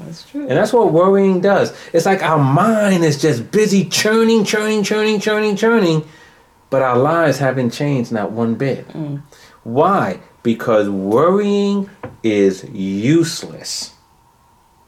[0.00, 0.42] That's true.
[0.48, 1.72] And that's what worrying does.
[1.92, 6.04] It's like our mind is just busy churning, churning, churning, churning, churning,
[6.74, 8.88] but our lives haven't changed not one bit.
[8.88, 9.22] Mm.
[9.62, 10.18] Why?
[10.42, 11.88] Because worrying
[12.24, 13.94] is useless.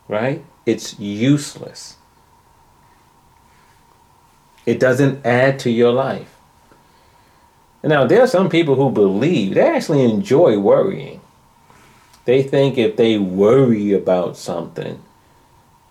[0.08, 0.44] Right?
[0.66, 1.94] It's useless.
[4.66, 6.34] It doesn't add to your life.
[7.84, 11.20] Now, there are some people who believe they actually enjoy worrying.
[12.24, 15.00] They think if they worry about something,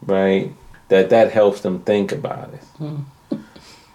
[0.02, 0.52] right,
[0.90, 2.64] that that helps them think about it.
[2.82, 3.06] Mm.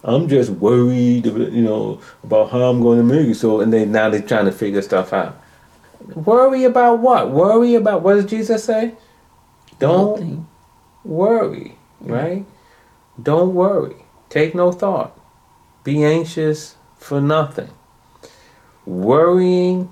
[0.03, 3.35] I'm just worried, you know, about how I'm going to make it.
[3.35, 5.41] So, and they now they're trying to figure stuff out.
[6.15, 7.31] Worry about what?
[7.31, 8.95] Worry about what does Jesus say?
[9.79, 10.49] Don't Nothing.
[11.05, 12.47] worry, right?
[13.23, 13.97] Don't worry.
[14.31, 15.19] Take no thought.
[15.85, 17.71] Be anxious for nothing.
[18.87, 19.91] Worrying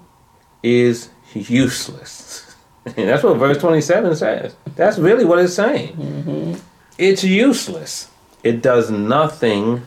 [0.62, 2.54] is useless.
[2.86, 4.56] And that's what verse 27 says.
[4.76, 5.94] That's really what it's saying.
[5.96, 6.54] Mm-hmm.
[6.96, 8.10] It's useless.
[8.42, 9.86] It does nothing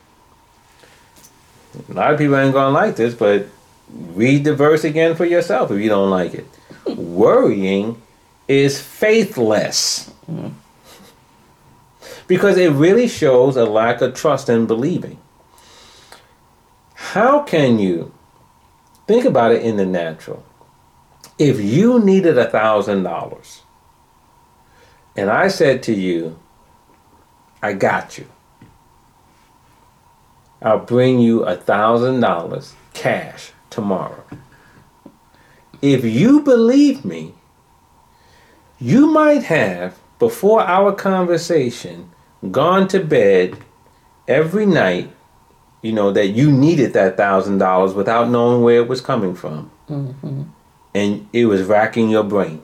[1.89, 3.47] A lot of people ain't gonna like this, but
[3.89, 6.45] read the verse again for yourself if you don't like it.
[6.85, 8.01] Worrying
[8.47, 10.11] is faithless.
[10.29, 10.49] Mm-hmm.
[12.27, 15.17] Because it really shows a lack of trust in believing.
[16.93, 18.13] How can you
[19.07, 20.45] think about it in the natural?
[21.37, 23.61] If you needed a thousand dollars
[25.15, 26.39] and I said to you,
[27.61, 28.27] I got you.
[30.61, 34.23] I'll bring you a thousand dollars cash tomorrow.
[35.81, 37.33] If you believe me,
[38.79, 42.11] you might have, before our conversation,
[42.51, 43.57] gone to bed
[44.27, 45.11] every night,
[45.81, 49.71] you know, that you needed that thousand dollars without knowing where it was coming from.
[49.89, 50.43] Mm-hmm.
[50.93, 52.61] And it was racking your brain.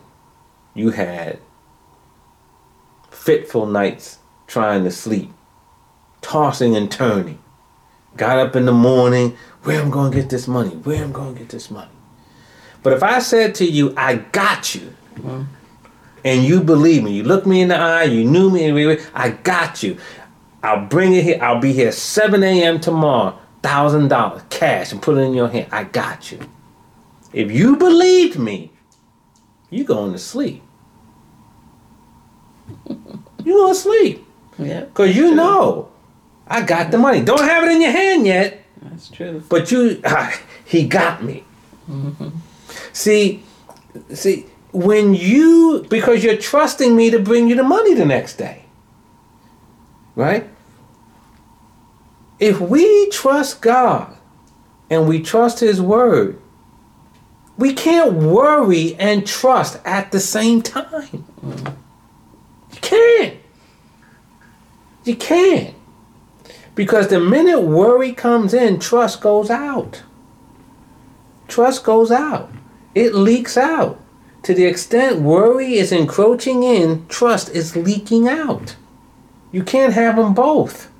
[0.75, 1.39] You had
[3.09, 5.31] fitful nights trying to sleep,
[6.21, 7.39] tossing and turning.
[8.17, 10.71] Got up in the morning, where I'm going to get this money?
[10.71, 11.91] Where I'm going to get this money?
[12.83, 14.93] But if I said to you, I got you,
[16.25, 19.83] and you believe me, you look me in the eye, you knew me, I got
[19.83, 19.97] you.
[20.63, 21.39] I'll bring it here.
[21.41, 22.79] I'll be here 7 a.m.
[22.79, 25.67] tomorrow, thousand dollars cash, and put it in your hand.
[25.71, 26.39] I got you.
[27.33, 28.71] If you believed me,
[29.69, 30.63] you going to sleep.
[32.89, 34.25] you going to sleep.
[34.57, 34.81] Yeah.
[34.81, 35.89] Because you know,
[36.49, 37.21] I got the money.
[37.23, 39.43] Don't have it in your hand yet, That's true.
[39.49, 41.43] but you, ah, he got me.
[42.93, 43.43] See,
[44.13, 48.63] see, when you, because you're trusting me to bring you the money the next day,
[50.15, 50.47] right?
[52.39, 54.15] If we trust God
[54.89, 56.39] and we trust His Word,
[57.57, 61.25] we can't worry and trust at the same time.
[61.41, 63.37] You can't.
[65.05, 65.73] You can't.
[66.77, 70.03] Because the minute worry comes in, trust goes out.
[71.47, 72.51] Trust goes out.
[72.93, 73.99] It leaks out.
[74.43, 78.75] To the extent worry is encroaching in, trust is leaking out.
[79.51, 80.91] You can't have them both.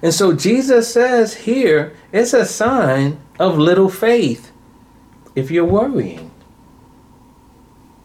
[0.00, 4.52] And so Jesus says here, it's a sign of little faith
[5.34, 6.30] if you're worrying.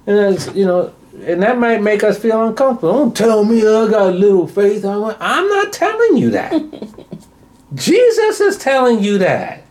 [0.05, 2.93] And it's, you know, and that might make us feel uncomfortable.
[2.93, 4.85] Don't tell me I got little faith.
[4.85, 6.53] I'm, not telling you that.
[7.73, 9.65] Jesus is telling you that.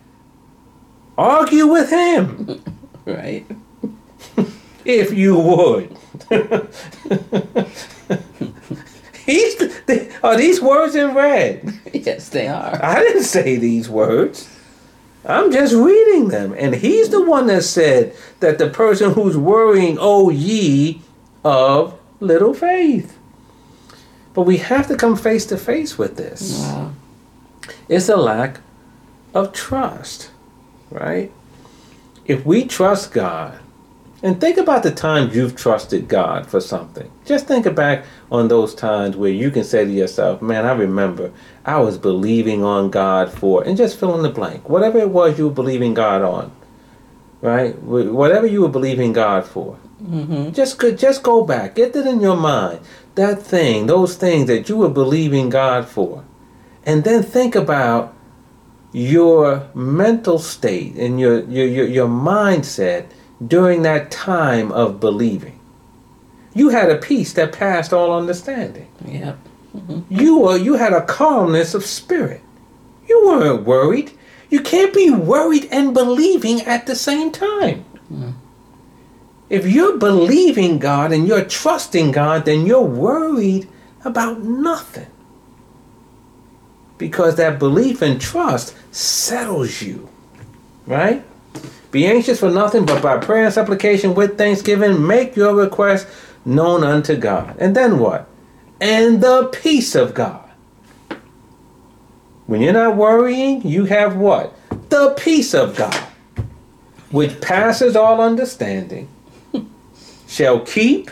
[1.19, 2.63] Argue with him
[3.05, 3.47] Right.
[4.85, 5.97] if you would.
[9.27, 9.63] He's,
[10.23, 11.81] are these words in red?
[11.93, 12.79] Yes, they are.
[12.83, 14.49] I didn't say these words.
[15.25, 16.55] I'm just reading them.
[16.57, 21.03] And he's the one that said that the person who's worrying, oh ye
[21.45, 23.19] of little faith.
[24.35, 26.61] But we have to come face to face with this.
[26.61, 26.93] Wow.
[27.89, 28.61] It's a lack
[29.35, 30.31] of trust,
[30.91, 31.33] right?
[32.27, 33.59] If we trust God,
[34.23, 37.11] and think about the times you've trusted God for something.
[37.25, 41.33] Just think back on those times where you can say to yourself, man, I remember
[41.65, 44.69] I was believing on God for, and just fill in the blank.
[44.69, 46.53] Whatever it was you were believing God on,
[47.41, 47.77] right?
[47.79, 49.79] Whatever you were believing God for.
[50.03, 50.53] Mm-hmm.
[50.53, 51.75] Just go, just go back.
[51.75, 52.81] Get that in your mind.
[53.15, 56.25] That thing, those things that you were believing God for.
[56.85, 58.17] And then think about
[58.93, 63.11] your mental state and your, your, your, your mindset
[63.47, 65.59] during that time of believing.
[66.55, 68.89] You had a peace that passed all understanding.
[69.05, 69.39] Yep.
[70.09, 72.41] You were you had a calmness of spirit.
[73.07, 74.13] You weren't worried.
[74.49, 77.85] You can't be worried and believing at the same time.
[79.51, 83.69] If you're believing God and you're trusting God, then you're worried
[84.05, 85.09] about nothing.
[86.97, 90.09] Because that belief and trust settles you.
[90.87, 91.25] Right?
[91.91, 96.07] Be anxious for nothing, but by prayer and supplication with thanksgiving, make your request
[96.45, 97.57] known unto God.
[97.59, 98.29] And then what?
[98.81, 100.49] And the peace of God.
[102.47, 104.55] When you're not worrying, you have what?
[104.91, 105.95] The peace of God,
[107.11, 109.09] which passes all understanding,
[110.31, 111.11] shall keep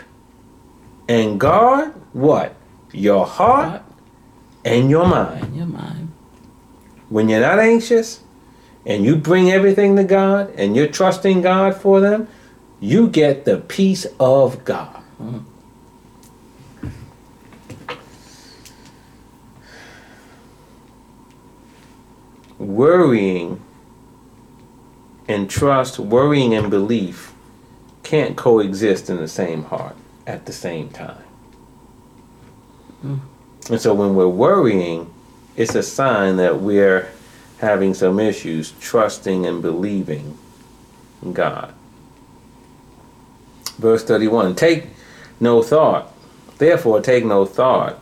[1.08, 2.54] and guard what?
[2.92, 3.82] Your heart
[4.64, 5.44] and your mind.
[5.46, 6.12] In your mind.
[7.08, 8.20] When you're not anxious
[8.86, 12.28] and you bring everything to God and you're trusting God for them,
[12.78, 15.02] you get the peace of God.
[22.56, 23.60] Worrying
[25.26, 27.27] and trust, worrying and belief
[28.08, 29.94] can't coexist in the same heart
[30.26, 31.22] at the same time.
[33.02, 33.16] Hmm.
[33.68, 35.12] And so when we're worrying,
[35.56, 37.10] it's a sign that we're
[37.58, 40.38] having some issues trusting and believing
[41.20, 41.74] in God.
[43.76, 44.86] Verse 31 Take
[45.38, 46.10] no thought,
[46.56, 47.96] therefore, take no thought.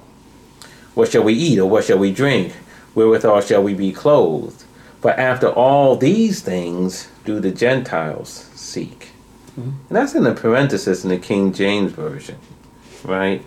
[0.94, 2.54] What shall we eat, or what shall we drink?
[2.94, 4.62] Wherewithal shall we be clothed?
[5.00, 9.10] For after all these things do the Gentiles seek.
[9.56, 12.38] And that's in the parenthesis in the King James Version,
[13.04, 13.42] right?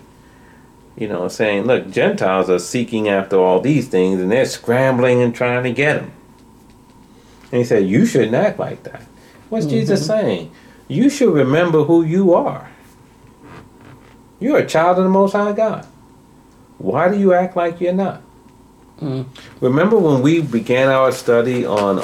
[1.00, 5.34] you know, saying, look, Gentiles are seeking after all these things and they're scrambling and
[5.34, 6.12] trying to get them.
[7.50, 9.02] And he said, you shouldn't act like that.
[9.48, 10.52] What's Jesus saying?
[10.88, 12.70] You should remember who you are.
[14.38, 15.86] You're a child of the Most High God.
[16.78, 18.22] Why do you act like you're not?
[19.00, 19.26] Mm.
[19.60, 21.98] Remember when we began our study on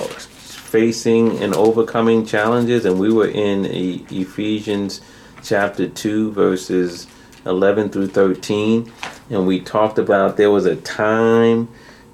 [0.66, 5.00] facing and overcoming challenges, and we were in E- Ephesians
[5.42, 7.06] chapter 2, verses
[7.46, 8.92] 11 through 13,
[9.30, 11.68] and we talked about there was a time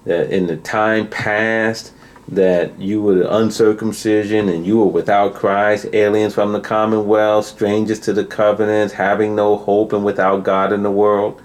[0.04, 1.92] that in the time past
[2.28, 8.12] that you were uncircumcision and you were without Christ, aliens from the commonwealth, strangers to
[8.12, 11.40] the covenants, having no hope and without God in the world.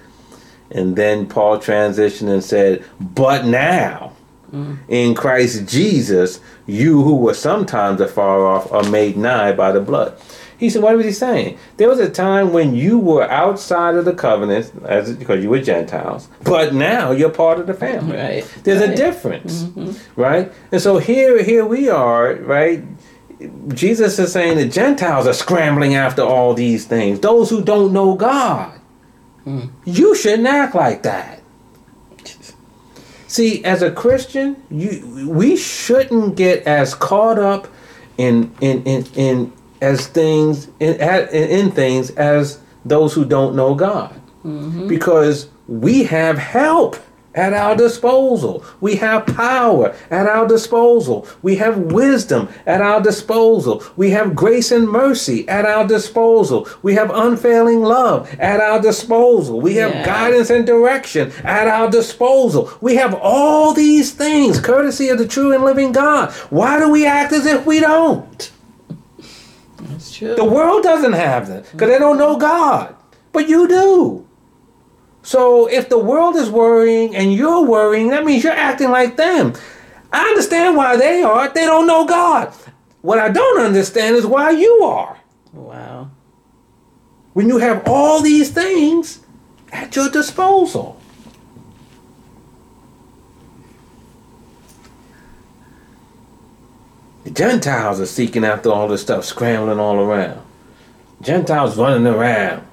[0.71, 4.13] And then Paul transitioned and said, But now,
[4.87, 10.17] in Christ Jesus, you who were sometimes afar off are made nigh by the blood.
[10.57, 11.57] He said, What was he saying?
[11.77, 15.61] There was a time when you were outside of the covenant as because you were
[15.61, 18.17] Gentiles, but now you're part of the family.
[18.17, 18.59] Right.
[18.63, 18.97] There's a Right.
[18.97, 20.19] difference, mm-hmm.
[20.19, 20.51] right?
[20.71, 22.83] And so here, here we are, right?
[23.69, 27.19] Jesus is saying the Gentiles are scrambling after all these things.
[27.19, 28.79] Those who don't know God,
[29.45, 29.69] mm.
[29.85, 31.36] you shouldn't act like that.
[33.27, 37.67] See, as a Christian, you we shouldn't get as caught up
[38.17, 43.75] in in in, in as things in, in in things as those who don't know
[43.75, 44.13] God,
[44.45, 44.87] mm-hmm.
[44.87, 46.95] because we have help
[47.37, 48.65] at our disposal.
[48.81, 51.27] We have power at our disposal.
[51.41, 53.83] We have wisdom at our disposal.
[53.95, 56.67] We have grace and mercy at our disposal.
[56.81, 59.61] We have unfailing love at our disposal.
[59.61, 60.05] We have Yeah.
[60.05, 62.69] guidance and direction at our disposal.
[62.81, 66.31] We have all these things courtesy of the true and living God.
[66.49, 68.51] Why do we act as if we don't?
[69.89, 70.35] That's true.
[70.35, 72.95] The world doesn't have them because they don't know God,
[73.31, 74.26] but you do.
[75.27, 79.55] So if the world is worrying and you're worrying, that means you're acting like them.
[80.13, 81.49] I understand why they are.
[81.49, 82.53] They don't know God.
[83.01, 85.17] What I don't understand is why you are.
[85.51, 86.11] wow.
[87.33, 89.19] When you have all these things
[89.73, 90.97] at your disposal.
[97.25, 100.41] The Gentiles are seeking after all this stuff, scrambling all around.
[101.21, 102.65] Gentiles running around,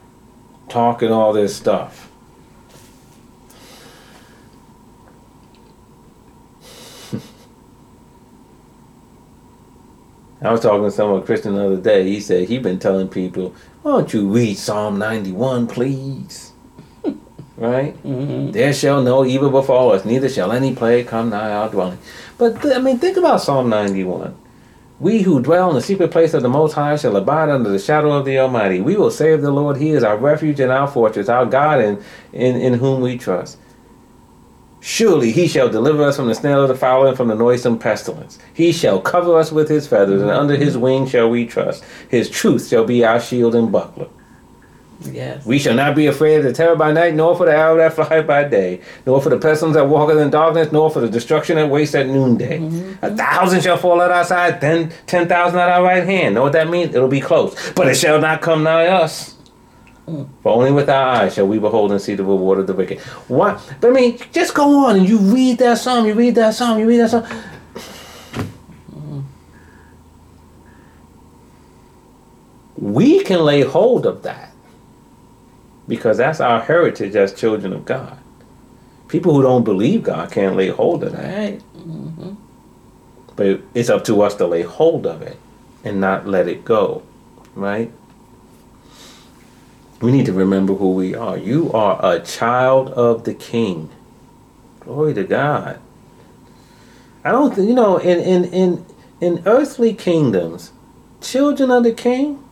[0.68, 2.03] talking all this stuff.
[10.44, 12.04] I was talking to someone Christian the other day.
[12.04, 16.52] He said he been telling people, "Why don't you read Psalm ninety one, please?"
[17.56, 17.94] right?
[17.96, 21.98] hmm There shall no evil befall us, neither shall any plague come nigh our dwelling.
[22.38, 24.34] But th- I mean, think about Psalm 91.
[25.00, 27.78] We who dwell in the secret place of the Most High shall abide under the
[27.78, 28.80] shadow of the Almighty.
[28.80, 31.80] We will say of the Lord, He is our refuge and our fortress, our God
[31.80, 33.58] in, in, in whom we trust.
[34.86, 37.78] Surely He shall deliver us from the snare of the fowler and from the noisome
[37.78, 38.38] pestilence.
[38.52, 41.82] He shall cover us with His feathers, and under His wing shall we trust.
[42.10, 44.08] His truth shall be our shield and buckler.
[45.00, 45.46] Yes.
[45.46, 47.94] We shall not be afraid of the terror by night, nor for the arrow that
[47.94, 51.56] flieth by day, nor for the pestilence that walketh in darkness, nor for the destruction
[51.56, 52.58] that wastes at noonday.
[52.58, 53.04] Mm-hmm.
[53.06, 56.34] A thousand shall fall at our side, then ten thousand at our right hand.
[56.34, 56.94] Know what that means?
[56.94, 59.33] It'll be close, but it shall not come nigh us.
[60.06, 63.00] For only with our eyes shall we behold and see the reward of the wicked.
[63.28, 63.60] What?
[63.80, 66.78] But I mean, just go on and you read that psalm, you read that psalm,
[66.78, 67.26] you read that psalm.
[72.76, 74.52] We can lay hold of that
[75.88, 78.18] because that's our heritage as children of God.
[79.08, 81.34] People who don't believe God can't lay hold of that.
[81.34, 81.62] Right.
[83.36, 85.38] But it's up to us to lay hold of it
[85.82, 87.02] and not let it go,
[87.54, 87.90] right?
[90.04, 91.38] We need to remember who we are.
[91.38, 93.88] You are a child of the King.
[94.80, 95.80] Glory to God.
[97.24, 98.86] I don't think you know in in in
[99.22, 100.72] in earthly kingdoms,
[101.22, 102.44] children of the King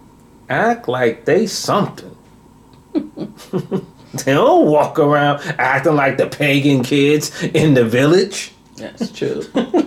[0.49, 2.17] act like they something.
[2.95, 8.53] they don't walk around acting like the pagan kids in the village.
[8.77, 9.45] That's true.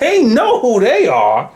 [0.00, 1.50] They know who they are.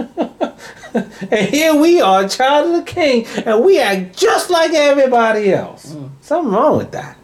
[0.94, 5.92] and here we are, child of the king, and we act just like everybody else.
[5.92, 6.10] Mm.
[6.20, 7.16] Something wrong with that.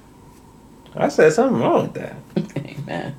[0.95, 2.17] I said something wrong with that.
[2.57, 3.15] Amen.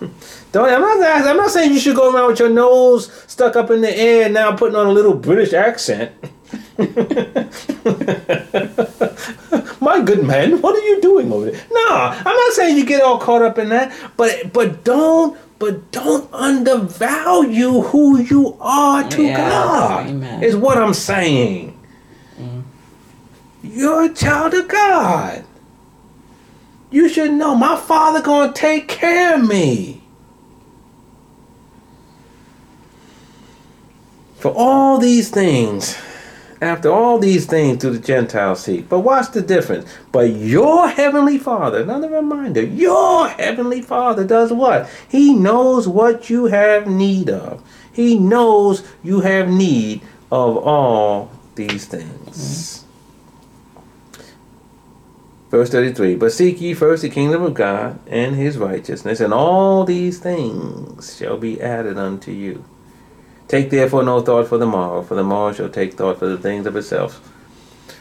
[0.52, 3.70] Don't I'm not I'm not saying you should go around with your nose stuck up
[3.70, 6.12] in the air now putting on a little British accent.
[9.80, 11.60] My good man, what are you doing over there?
[11.70, 15.90] No, I'm not saying you get all caught up in that, but but don't but
[15.90, 20.06] don't undervalue who you are to Yeah, God.
[20.06, 20.42] amen.
[20.42, 21.78] Is what I'm saying.
[22.40, 22.62] Mm.
[23.62, 25.44] You're a child of God.
[26.90, 30.02] You should know my father gonna take care of me.
[34.36, 35.96] For all these things,
[36.60, 38.88] after all these things do the Gentiles seek.
[38.88, 39.90] But watch the difference.
[40.12, 44.88] But your heavenly Father, another reminder, your heavenly Father does what?
[45.08, 47.62] He knows what you have need of.
[47.92, 52.84] He knows you have need of all these things.
[55.50, 59.84] Verse 33 But seek ye first the kingdom of God and his righteousness, and all
[59.84, 62.64] these things shall be added unto you.
[63.48, 66.36] Take therefore no thought for the morrow, for the morrow shall take thought for the
[66.36, 67.26] things of itself.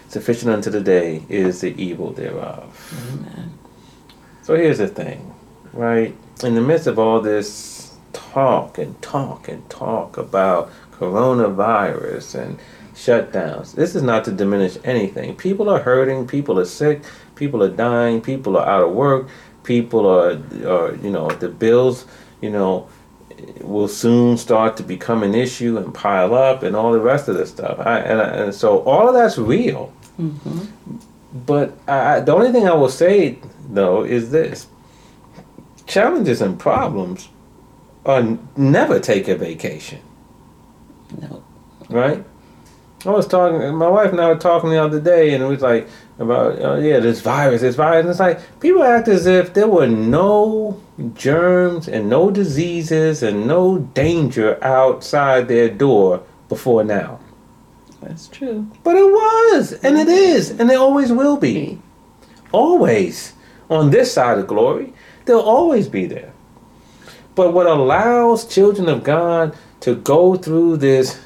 [0.10, 2.94] Sufficient unto the day is the evil thereof.
[3.14, 3.58] Amen.
[4.44, 5.34] So here's the thing,
[5.72, 6.16] right?
[6.44, 12.60] In the midst of all this talk and talk and talk about coronavirus and
[12.94, 15.36] shutdowns, this is not to diminish anything.
[15.36, 17.04] People are hurting, people are sick,
[17.36, 19.30] people are dying, people are out of work,
[19.64, 22.06] people are, are you know, the bills,
[22.42, 22.88] you know,
[23.62, 27.36] will soon start to become an issue and pile up and all the rest of
[27.38, 27.80] this stuff.
[27.80, 29.94] I, and, and so all of that's real.
[31.46, 33.38] But I, I- the only thing I will say
[33.70, 34.68] though is this:
[35.86, 37.30] challenges and problems
[38.06, 40.00] are never take a vacation,
[41.22, 41.44] No.
[41.90, 42.24] right?
[43.06, 43.76] I was talking.
[43.76, 46.76] My wife and I were talking the other day, and it was like about uh,
[46.78, 48.02] yeah, this virus, this virus.
[48.02, 50.82] And it's like people act as if there were no
[51.14, 57.20] germs and no diseases and no danger outside their door before now.
[58.02, 58.68] That's true.
[58.84, 60.10] But it was, and it mm-hmm.
[60.10, 61.56] is, and it always will be.
[61.56, 62.48] Mm-hmm.
[62.52, 63.34] Always
[63.70, 64.94] on this side of glory,
[65.26, 66.34] they'll always be there.
[67.36, 71.20] But what allows children of God to go through this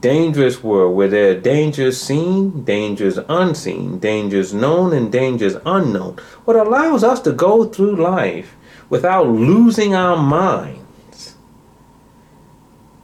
[0.00, 6.18] dangerous world where there are dangers seen, dangers unseen, dangers known, and dangers unknown.
[6.44, 8.56] What allows us to go through life
[8.92, 11.34] without losing our minds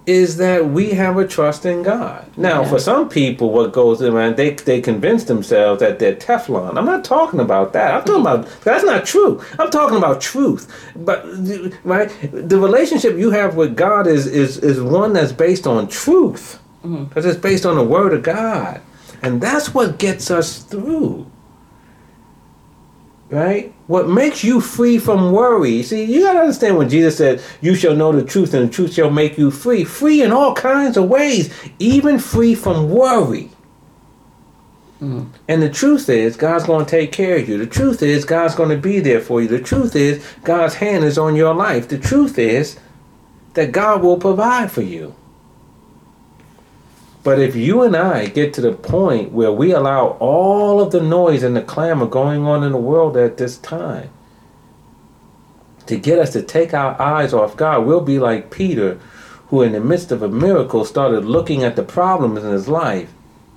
[0.04, 2.26] is that we have a trust in God.
[2.36, 2.68] Now, Yeah.
[2.68, 6.76] for some people, what goes in, man, they, they convince themselves that they're Teflon.
[6.76, 7.94] I'm not talking about that.
[7.94, 9.40] I'm talking about, that's not true.
[9.58, 10.70] I'm talking about truth.
[10.94, 11.24] But,
[11.84, 16.58] right, the relationship you have with God is, is, is one that's based on truth
[16.84, 17.04] mm-hmm.
[17.04, 18.82] because it's based on the word of God,
[19.22, 21.26] and that's what gets us through.
[23.30, 23.74] Right?
[23.88, 25.82] What makes you free from worry?
[25.82, 28.94] See, you gotta understand when Jesus said, "You shall know the truth, and the truth
[28.94, 33.50] shall make you free." Free in all kinds of ways, even free from worry.
[35.46, 37.56] And the truth is, God's going to take care of you.
[37.56, 39.46] The truth is, God's going to be there for you.
[39.46, 41.86] The truth is, God's hand is on your life.
[41.86, 42.78] The truth is
[43.54, 45.14] that God will provide for you.
[47.28, 51.02] But if you and I get to the point where we allow all of the
[51.02, 54.08] noise and the clamor going on in the world at this time
[55.84, 58.98] to get us to take our eyes off God, we'll be like Peter,
[59.48, 63.12] who in the midst of a miracle started looking at the problems in his life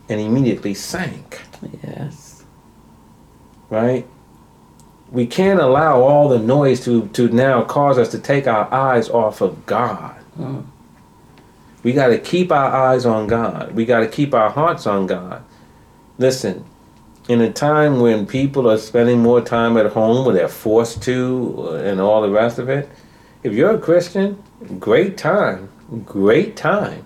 [0.09, 1.39] and immediately sank.
[1.81, 2.43] Yes.
[3.69, 4.05] Right?
[5.09, 9.07] We can't allow all the noise to, to now cause us to take our eyes
[9.07, 10.13] off of God.
[10.37, 10.65] Mm.
[11.83, 13.73] We got to keep our eyes on God.
[13.73, 15.43] We got to keep our hearts on God.
[16.17, 16.65] Listen,
[17.27, 21.69] in a time when people are spending more time at home where they're forced to
[21.83, 22.89] and all the rest of it,
[23.43, 24.41] if you're a Christian,
[24.79, 25.69] great time,
[26.05, 27.05] great time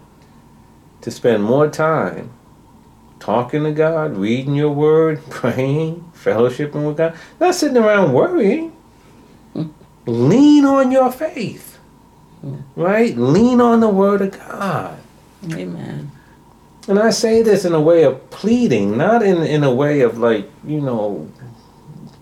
[1.01, 2.31] to spend more time
[3.19, 8.71] talking to God, reading your word, praying, fellowshipping with God, not sitting around worrying.
[9.53, 9.67] Hmm.
[10.05, 11.74] Lean on your faith.
[12.75, 13.17] Right?
[13.17, 14.97] Lean on the word of God.
[15.51, 16.11] Amen.
[16.87, 20.19] And I say this in a way of pleading, not in, in a way of
[20.19, 21.29] like, you know,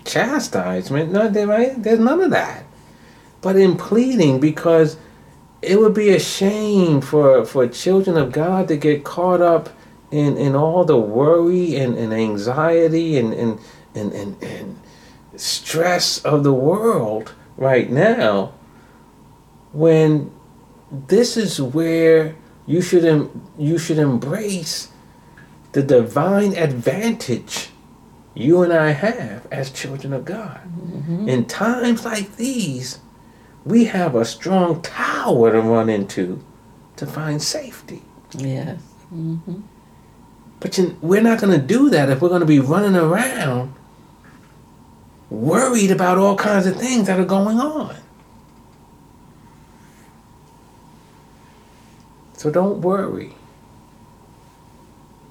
[0.06, 1.12] chastisement.
[1.12, 1.82] No, there- right?
[1.82, 2.64] There's none of that.
[3.42, 4.96] But in pleading because
[5.62, 9.70] it would be a shame for, for children of God to get caught up
[10.12, 13.60] in, in all the worry and, and anxiety and, and,
[13.96, 14.80] and, and, and
[15.36, 18.54] stress of the world right now
[19.74, 20.32] when
[20.92, 24.90] this is where you should em- you should embrace
[25.74, 27.70] the divine advantage
[28.36, 30.60] you and I have as children of God.
[31.28, 33.00] In times like these,
[33.66, 36.44] we have a strong tower to run into
[36.96, 38.02] to find safety.
[38.38, 38.80] Yes.
[39.10, 39.38] hmm
[40.60, 43.74] But you, we're not going to do that if we're going to be running around
[45.30, 47.96] worried about all kinds of things that are going on.
[52.44, 53.32] So don't worry.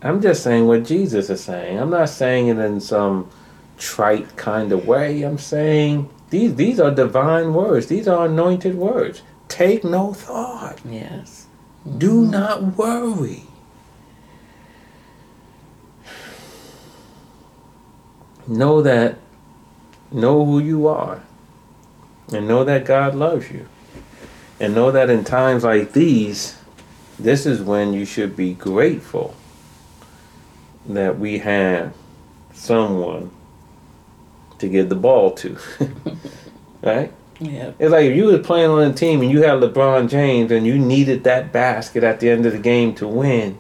[0.01, 1.79] I'm just saying what Jesus is saying.
[1.79, 3.29] I'm not saying it in some
[3.77, 5.23] trite kind of way.
[5.23, 7.89] I'm saying these these are divine words.
[7.89, 9.21] These are anointed words.
[9.49, 10.81] Take no thought.
[10.89, 11.49] Yes.
[11.99, 13.43] Do not worry.
[18.49, 19.19] Know that,
[20.11, 21.23] know who you are,
[22.33, 23.69] and know that God loves you.
[24.59, 26.57] And know that in times like these,
[27.19, 29.35] this is when you should be grateful
[30.87, 31.95] that we have
[32.53, 33.31] someone
[34.59, 35.57] to give the ball to.
[36.83, 37.13] right?
[37.41, 37.77] Yep.
[37.79, 40.67] It's like if you was playing on a team and you had LeBron James and
[40.67, 43.59] you needed that basket at the end of the game to win.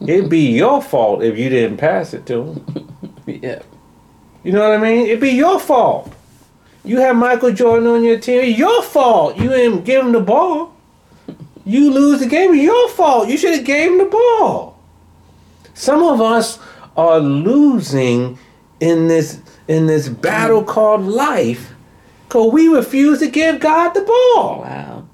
[0.00, 2.94] It'd be your fault if you didn't pass it to him.
[3.26, 3.62] Yep.
[4.42, 5.04] You know what I mean?
[5.06, 6.10] It'd be your fault.
[6.82, 8.56] You have Michael Jordan on your team.
[8.56, 9.36] Your fault.
[9.36, 10.74] You didn't give him the ball.
[11.68, 12.54] You lose the game.
[12.54, 13.28] it's Your fault.
[13.28, 14.80] You should have gave him the ball.
[15.74, 16.58] Some of us
[16.96, 18.38] are losing
[18.80, 21.74] in this in this battle called life
[22.24, 24.62] because we refuse to give God the ball.
[24.62, 25.08] Wow.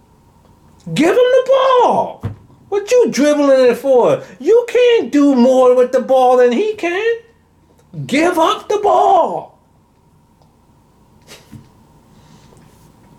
[0.95, 2.25] Give him the ball.
[2.69, 4.23] What you dribbling it for?
[4.39, 7.17] You can't do more with the ball than he can.
[8.07, 9.59] Give up the ball.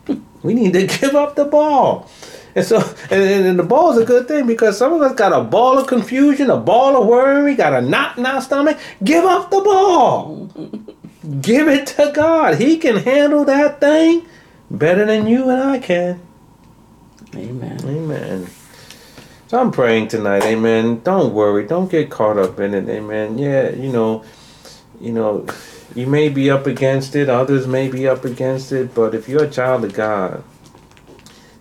[0.42, 2.10] We need to give up the ball.
[2.56, 2.78] And so,
[3.12, 5.78] and, and, the ball is a good thing because some of us got a ball
[5.78, 8.78] of confusion, a ball of worry, got a knot in our stomach.
[9.04, 10.50] Give up the ball.
[11.42, 12.56] Give it to God.
[12.56, 14.26] He can handle that thing
[14.72, 16.22] better than you and I can.
[17.36, 17.80] Amen.
[17.84, 18.48] Amen.
[19.48, 21.02] So I'm praying tonight, amen.
[21.04, 23.38] Don't worry, don't get caught up in it, amen.
[23.38, 24.24] Yeah, you know,
[25.00, 25.46] you know,
[25.94, 29.44] you may be up against it, others may be up against it, but if you're
[29.44, 30.44] a child of God,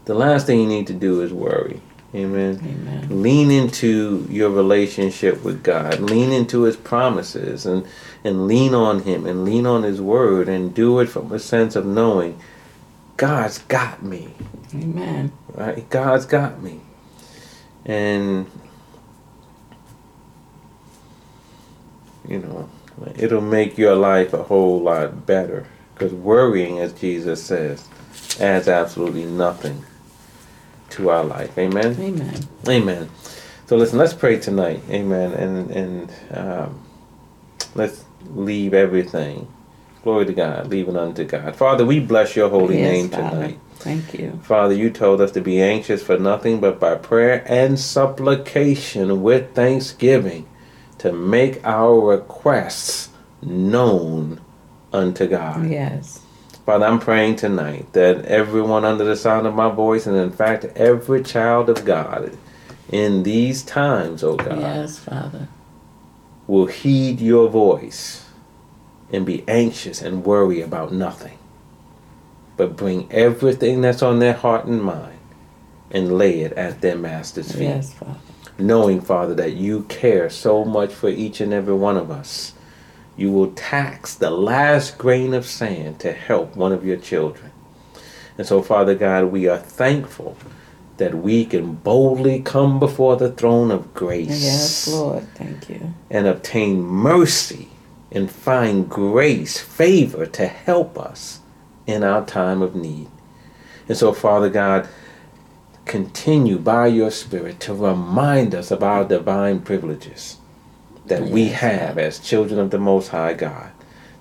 [0.05, 1.81] the last thing you need to do is worry.
[2.15, 2.61] Amen.
[2.63, 3.23] Amen.
[3.23, 5.99] Lean into your relationship with God.
[5.99, 7.87] Lean into his promises and
[8.23, 11.75] and lean on him and lean on his word and do it from a sense
[11.75, 12.39] of knowing
[13.17, 14.35] God's got me
[14.75, 15.33] Amen.
[15.55, 15.89] right?
[15.91, 16.81] God's got me.
[17.85, 18.51] And,
[22.27, 22.69] you know,
[23.17, 25.67] it'll make your life a whole lot better.
[25.93, 27.87] Because worrying, as Jesus says,
[28.41, 29.85] adds absolutely nothing
[30.95, 31.57] to our life.
[31.59, 31.97] Amen?
[32.01, 32.41] Amen.
[32.69, 33.11] Amen.
[33.67, 34.83] So listen, let's pray tonight.
[34.91, 35.33] Amen.
[35.33, 36.81] And, and um,
[37.75, 39.49] let's leave everything.
[40.03, 40.69] Glory to God.
[40.69, 41.57] Leave it unto God.
[41.57, 43.31] Father, we bless your holy Yes, name Father.
[43.31, 43.59] tonight.
[43.77, 44.39] Thank you.
[44.43, 49.55] Father, you told us to be anxious for nothing but by prayer and supplication with
[49.55, 50.47] thanksgiving
[50.99, 53.11] to make our requests
[53.43, 54.41] known
[54.93, 55.69] unto God.
[55.69, 56.21] Yes.
[56.67, 60.65] Father, I'm praying tonight that everyone under the sound of my voice, and in fact,
[60.77, 62.37] every child of God
[62.91, 65.49] in these times, oh God, Yes, Father.
[66.47, 68.27] will heed your voice
[69.13, 71.39] and be anxious and worry about nothing,
[72.57, 75.19] but bring everything that's on their heart and mind
[75.91, 77.65] and lay it at their master's feet.
[77.65, 78.19] Yes, Father.
[78.59, 82.53] Knowing, Father, that you care so much for each and every one of us,
[83.17, 87.51] you will tax the last grain of sand to help one of your children.
[88.37, 90.37] And so, Father God, we are thankful
[90.97, 95.27] that we can boldly come before the throne of grace Yes, Lord.
[95.35, 95.95] Thank you.
[96.11, 97.69] and obtain mercy
[98.13, 101.41] and find grace, favor to help us
[101.87, 103.09] in our time of need.
[103.89, 104.89] And so, Father God,
[105.85, 110.39] continue by your Spirit to remind us of our divine privileges
[111.15, 113.71] that we have as children of the Most High God.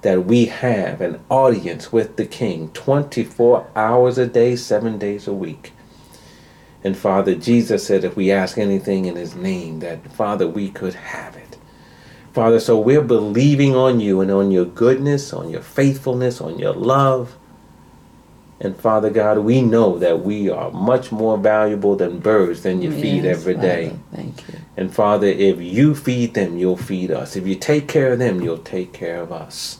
[0.03, 5.33] That we have an audience with the King 24 hours a day, seven days a
[5.33, 5.71] week.
[6.83, 10.93] And Father, Jesus said if we ask anything in His name, that Father, we could
[10.93, 11.57] have it.
[12.31, 16.73] Father, so we're believing on you and on your goodness, on your faithfulness, on your
[16.73, 17.37] love.
[18.59, 22.91] And Father God, we know that we are much more valuable than birds than you
[22.91, 23.89] feed Yes, every day.
[23.89, 23.99] Father.
[24.13, 24.59] Thank you.
[24.77, 27.35] And Father, if you feed them, you'll feed us.
[27.35, 29.79] If you take care of them, you'll take care of us.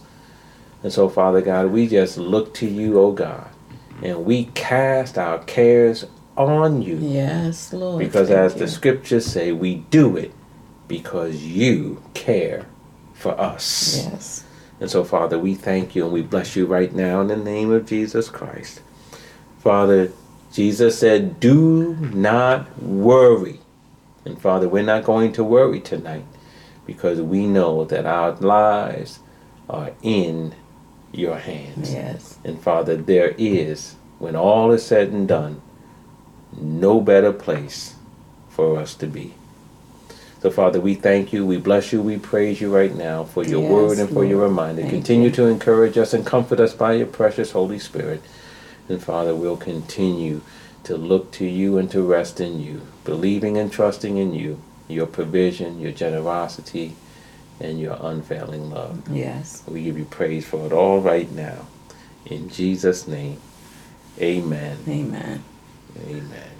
[0.84, 3.48] And so, Father God, we just look to you, oh God,
[4.02, 6.06] and we cast our cares
[6.36, 6.98] on you.
[6.98, 8.00] Yes, Lord.
[8.00, 8.60] Because as you.
[8.60, 10.34] the scriptures say, we do it
[10.88, 12.66] because you care
[13.14, 14.06] for us.
[14.06, 14.43] Yes.
[14.84, 17.72] And so, Father, we thank you and we bless you right now in the name
[17.72, 18.82] of Jesus Christ.
[19.60, 20.12] Father,
[20.52, 23.62] Jesus said, Do not worry.
[24.26, 26.26] And Father, we're not going to worry tonight
[26.86, 29.20] because we know that our lives
[29.70, 30.54] are in
[31.14, 31.94] your hands.
[31.94, 32.38] Yes.
[32.44, 35.62] And Father, there is, when all is said and done,
[36.52, 37.96] no better place
[38.50, 39.34] for us to be.
[40.44, 43.62] So, Father, we thank you, we bless you, we praise you right now for your
[43.62, 44.82] Yes, word and for your reminder.
[44.82, 45.36] Thank Continue you.
[45.36, 48.22] to encourage us and comfort us by your precious Holy Spirit.
[48.90, 50.42] And, Father, we'll continue
[50.84, 55.06] to look to you and to rest in you, believing and trusting in you, your
[55.06, 56.98] provision, your generosity,
[57.62, 59.02] and your unfailing love.
[59.10, 59.64] Yes.
[59.66, 61.68] We give you praise for it all right now.
[62.26, 63.40] In Jesus' name,
[64.20, 64.80] amen.
[64.90, 65.42] Amen.
[66.06, 66.53] Amen.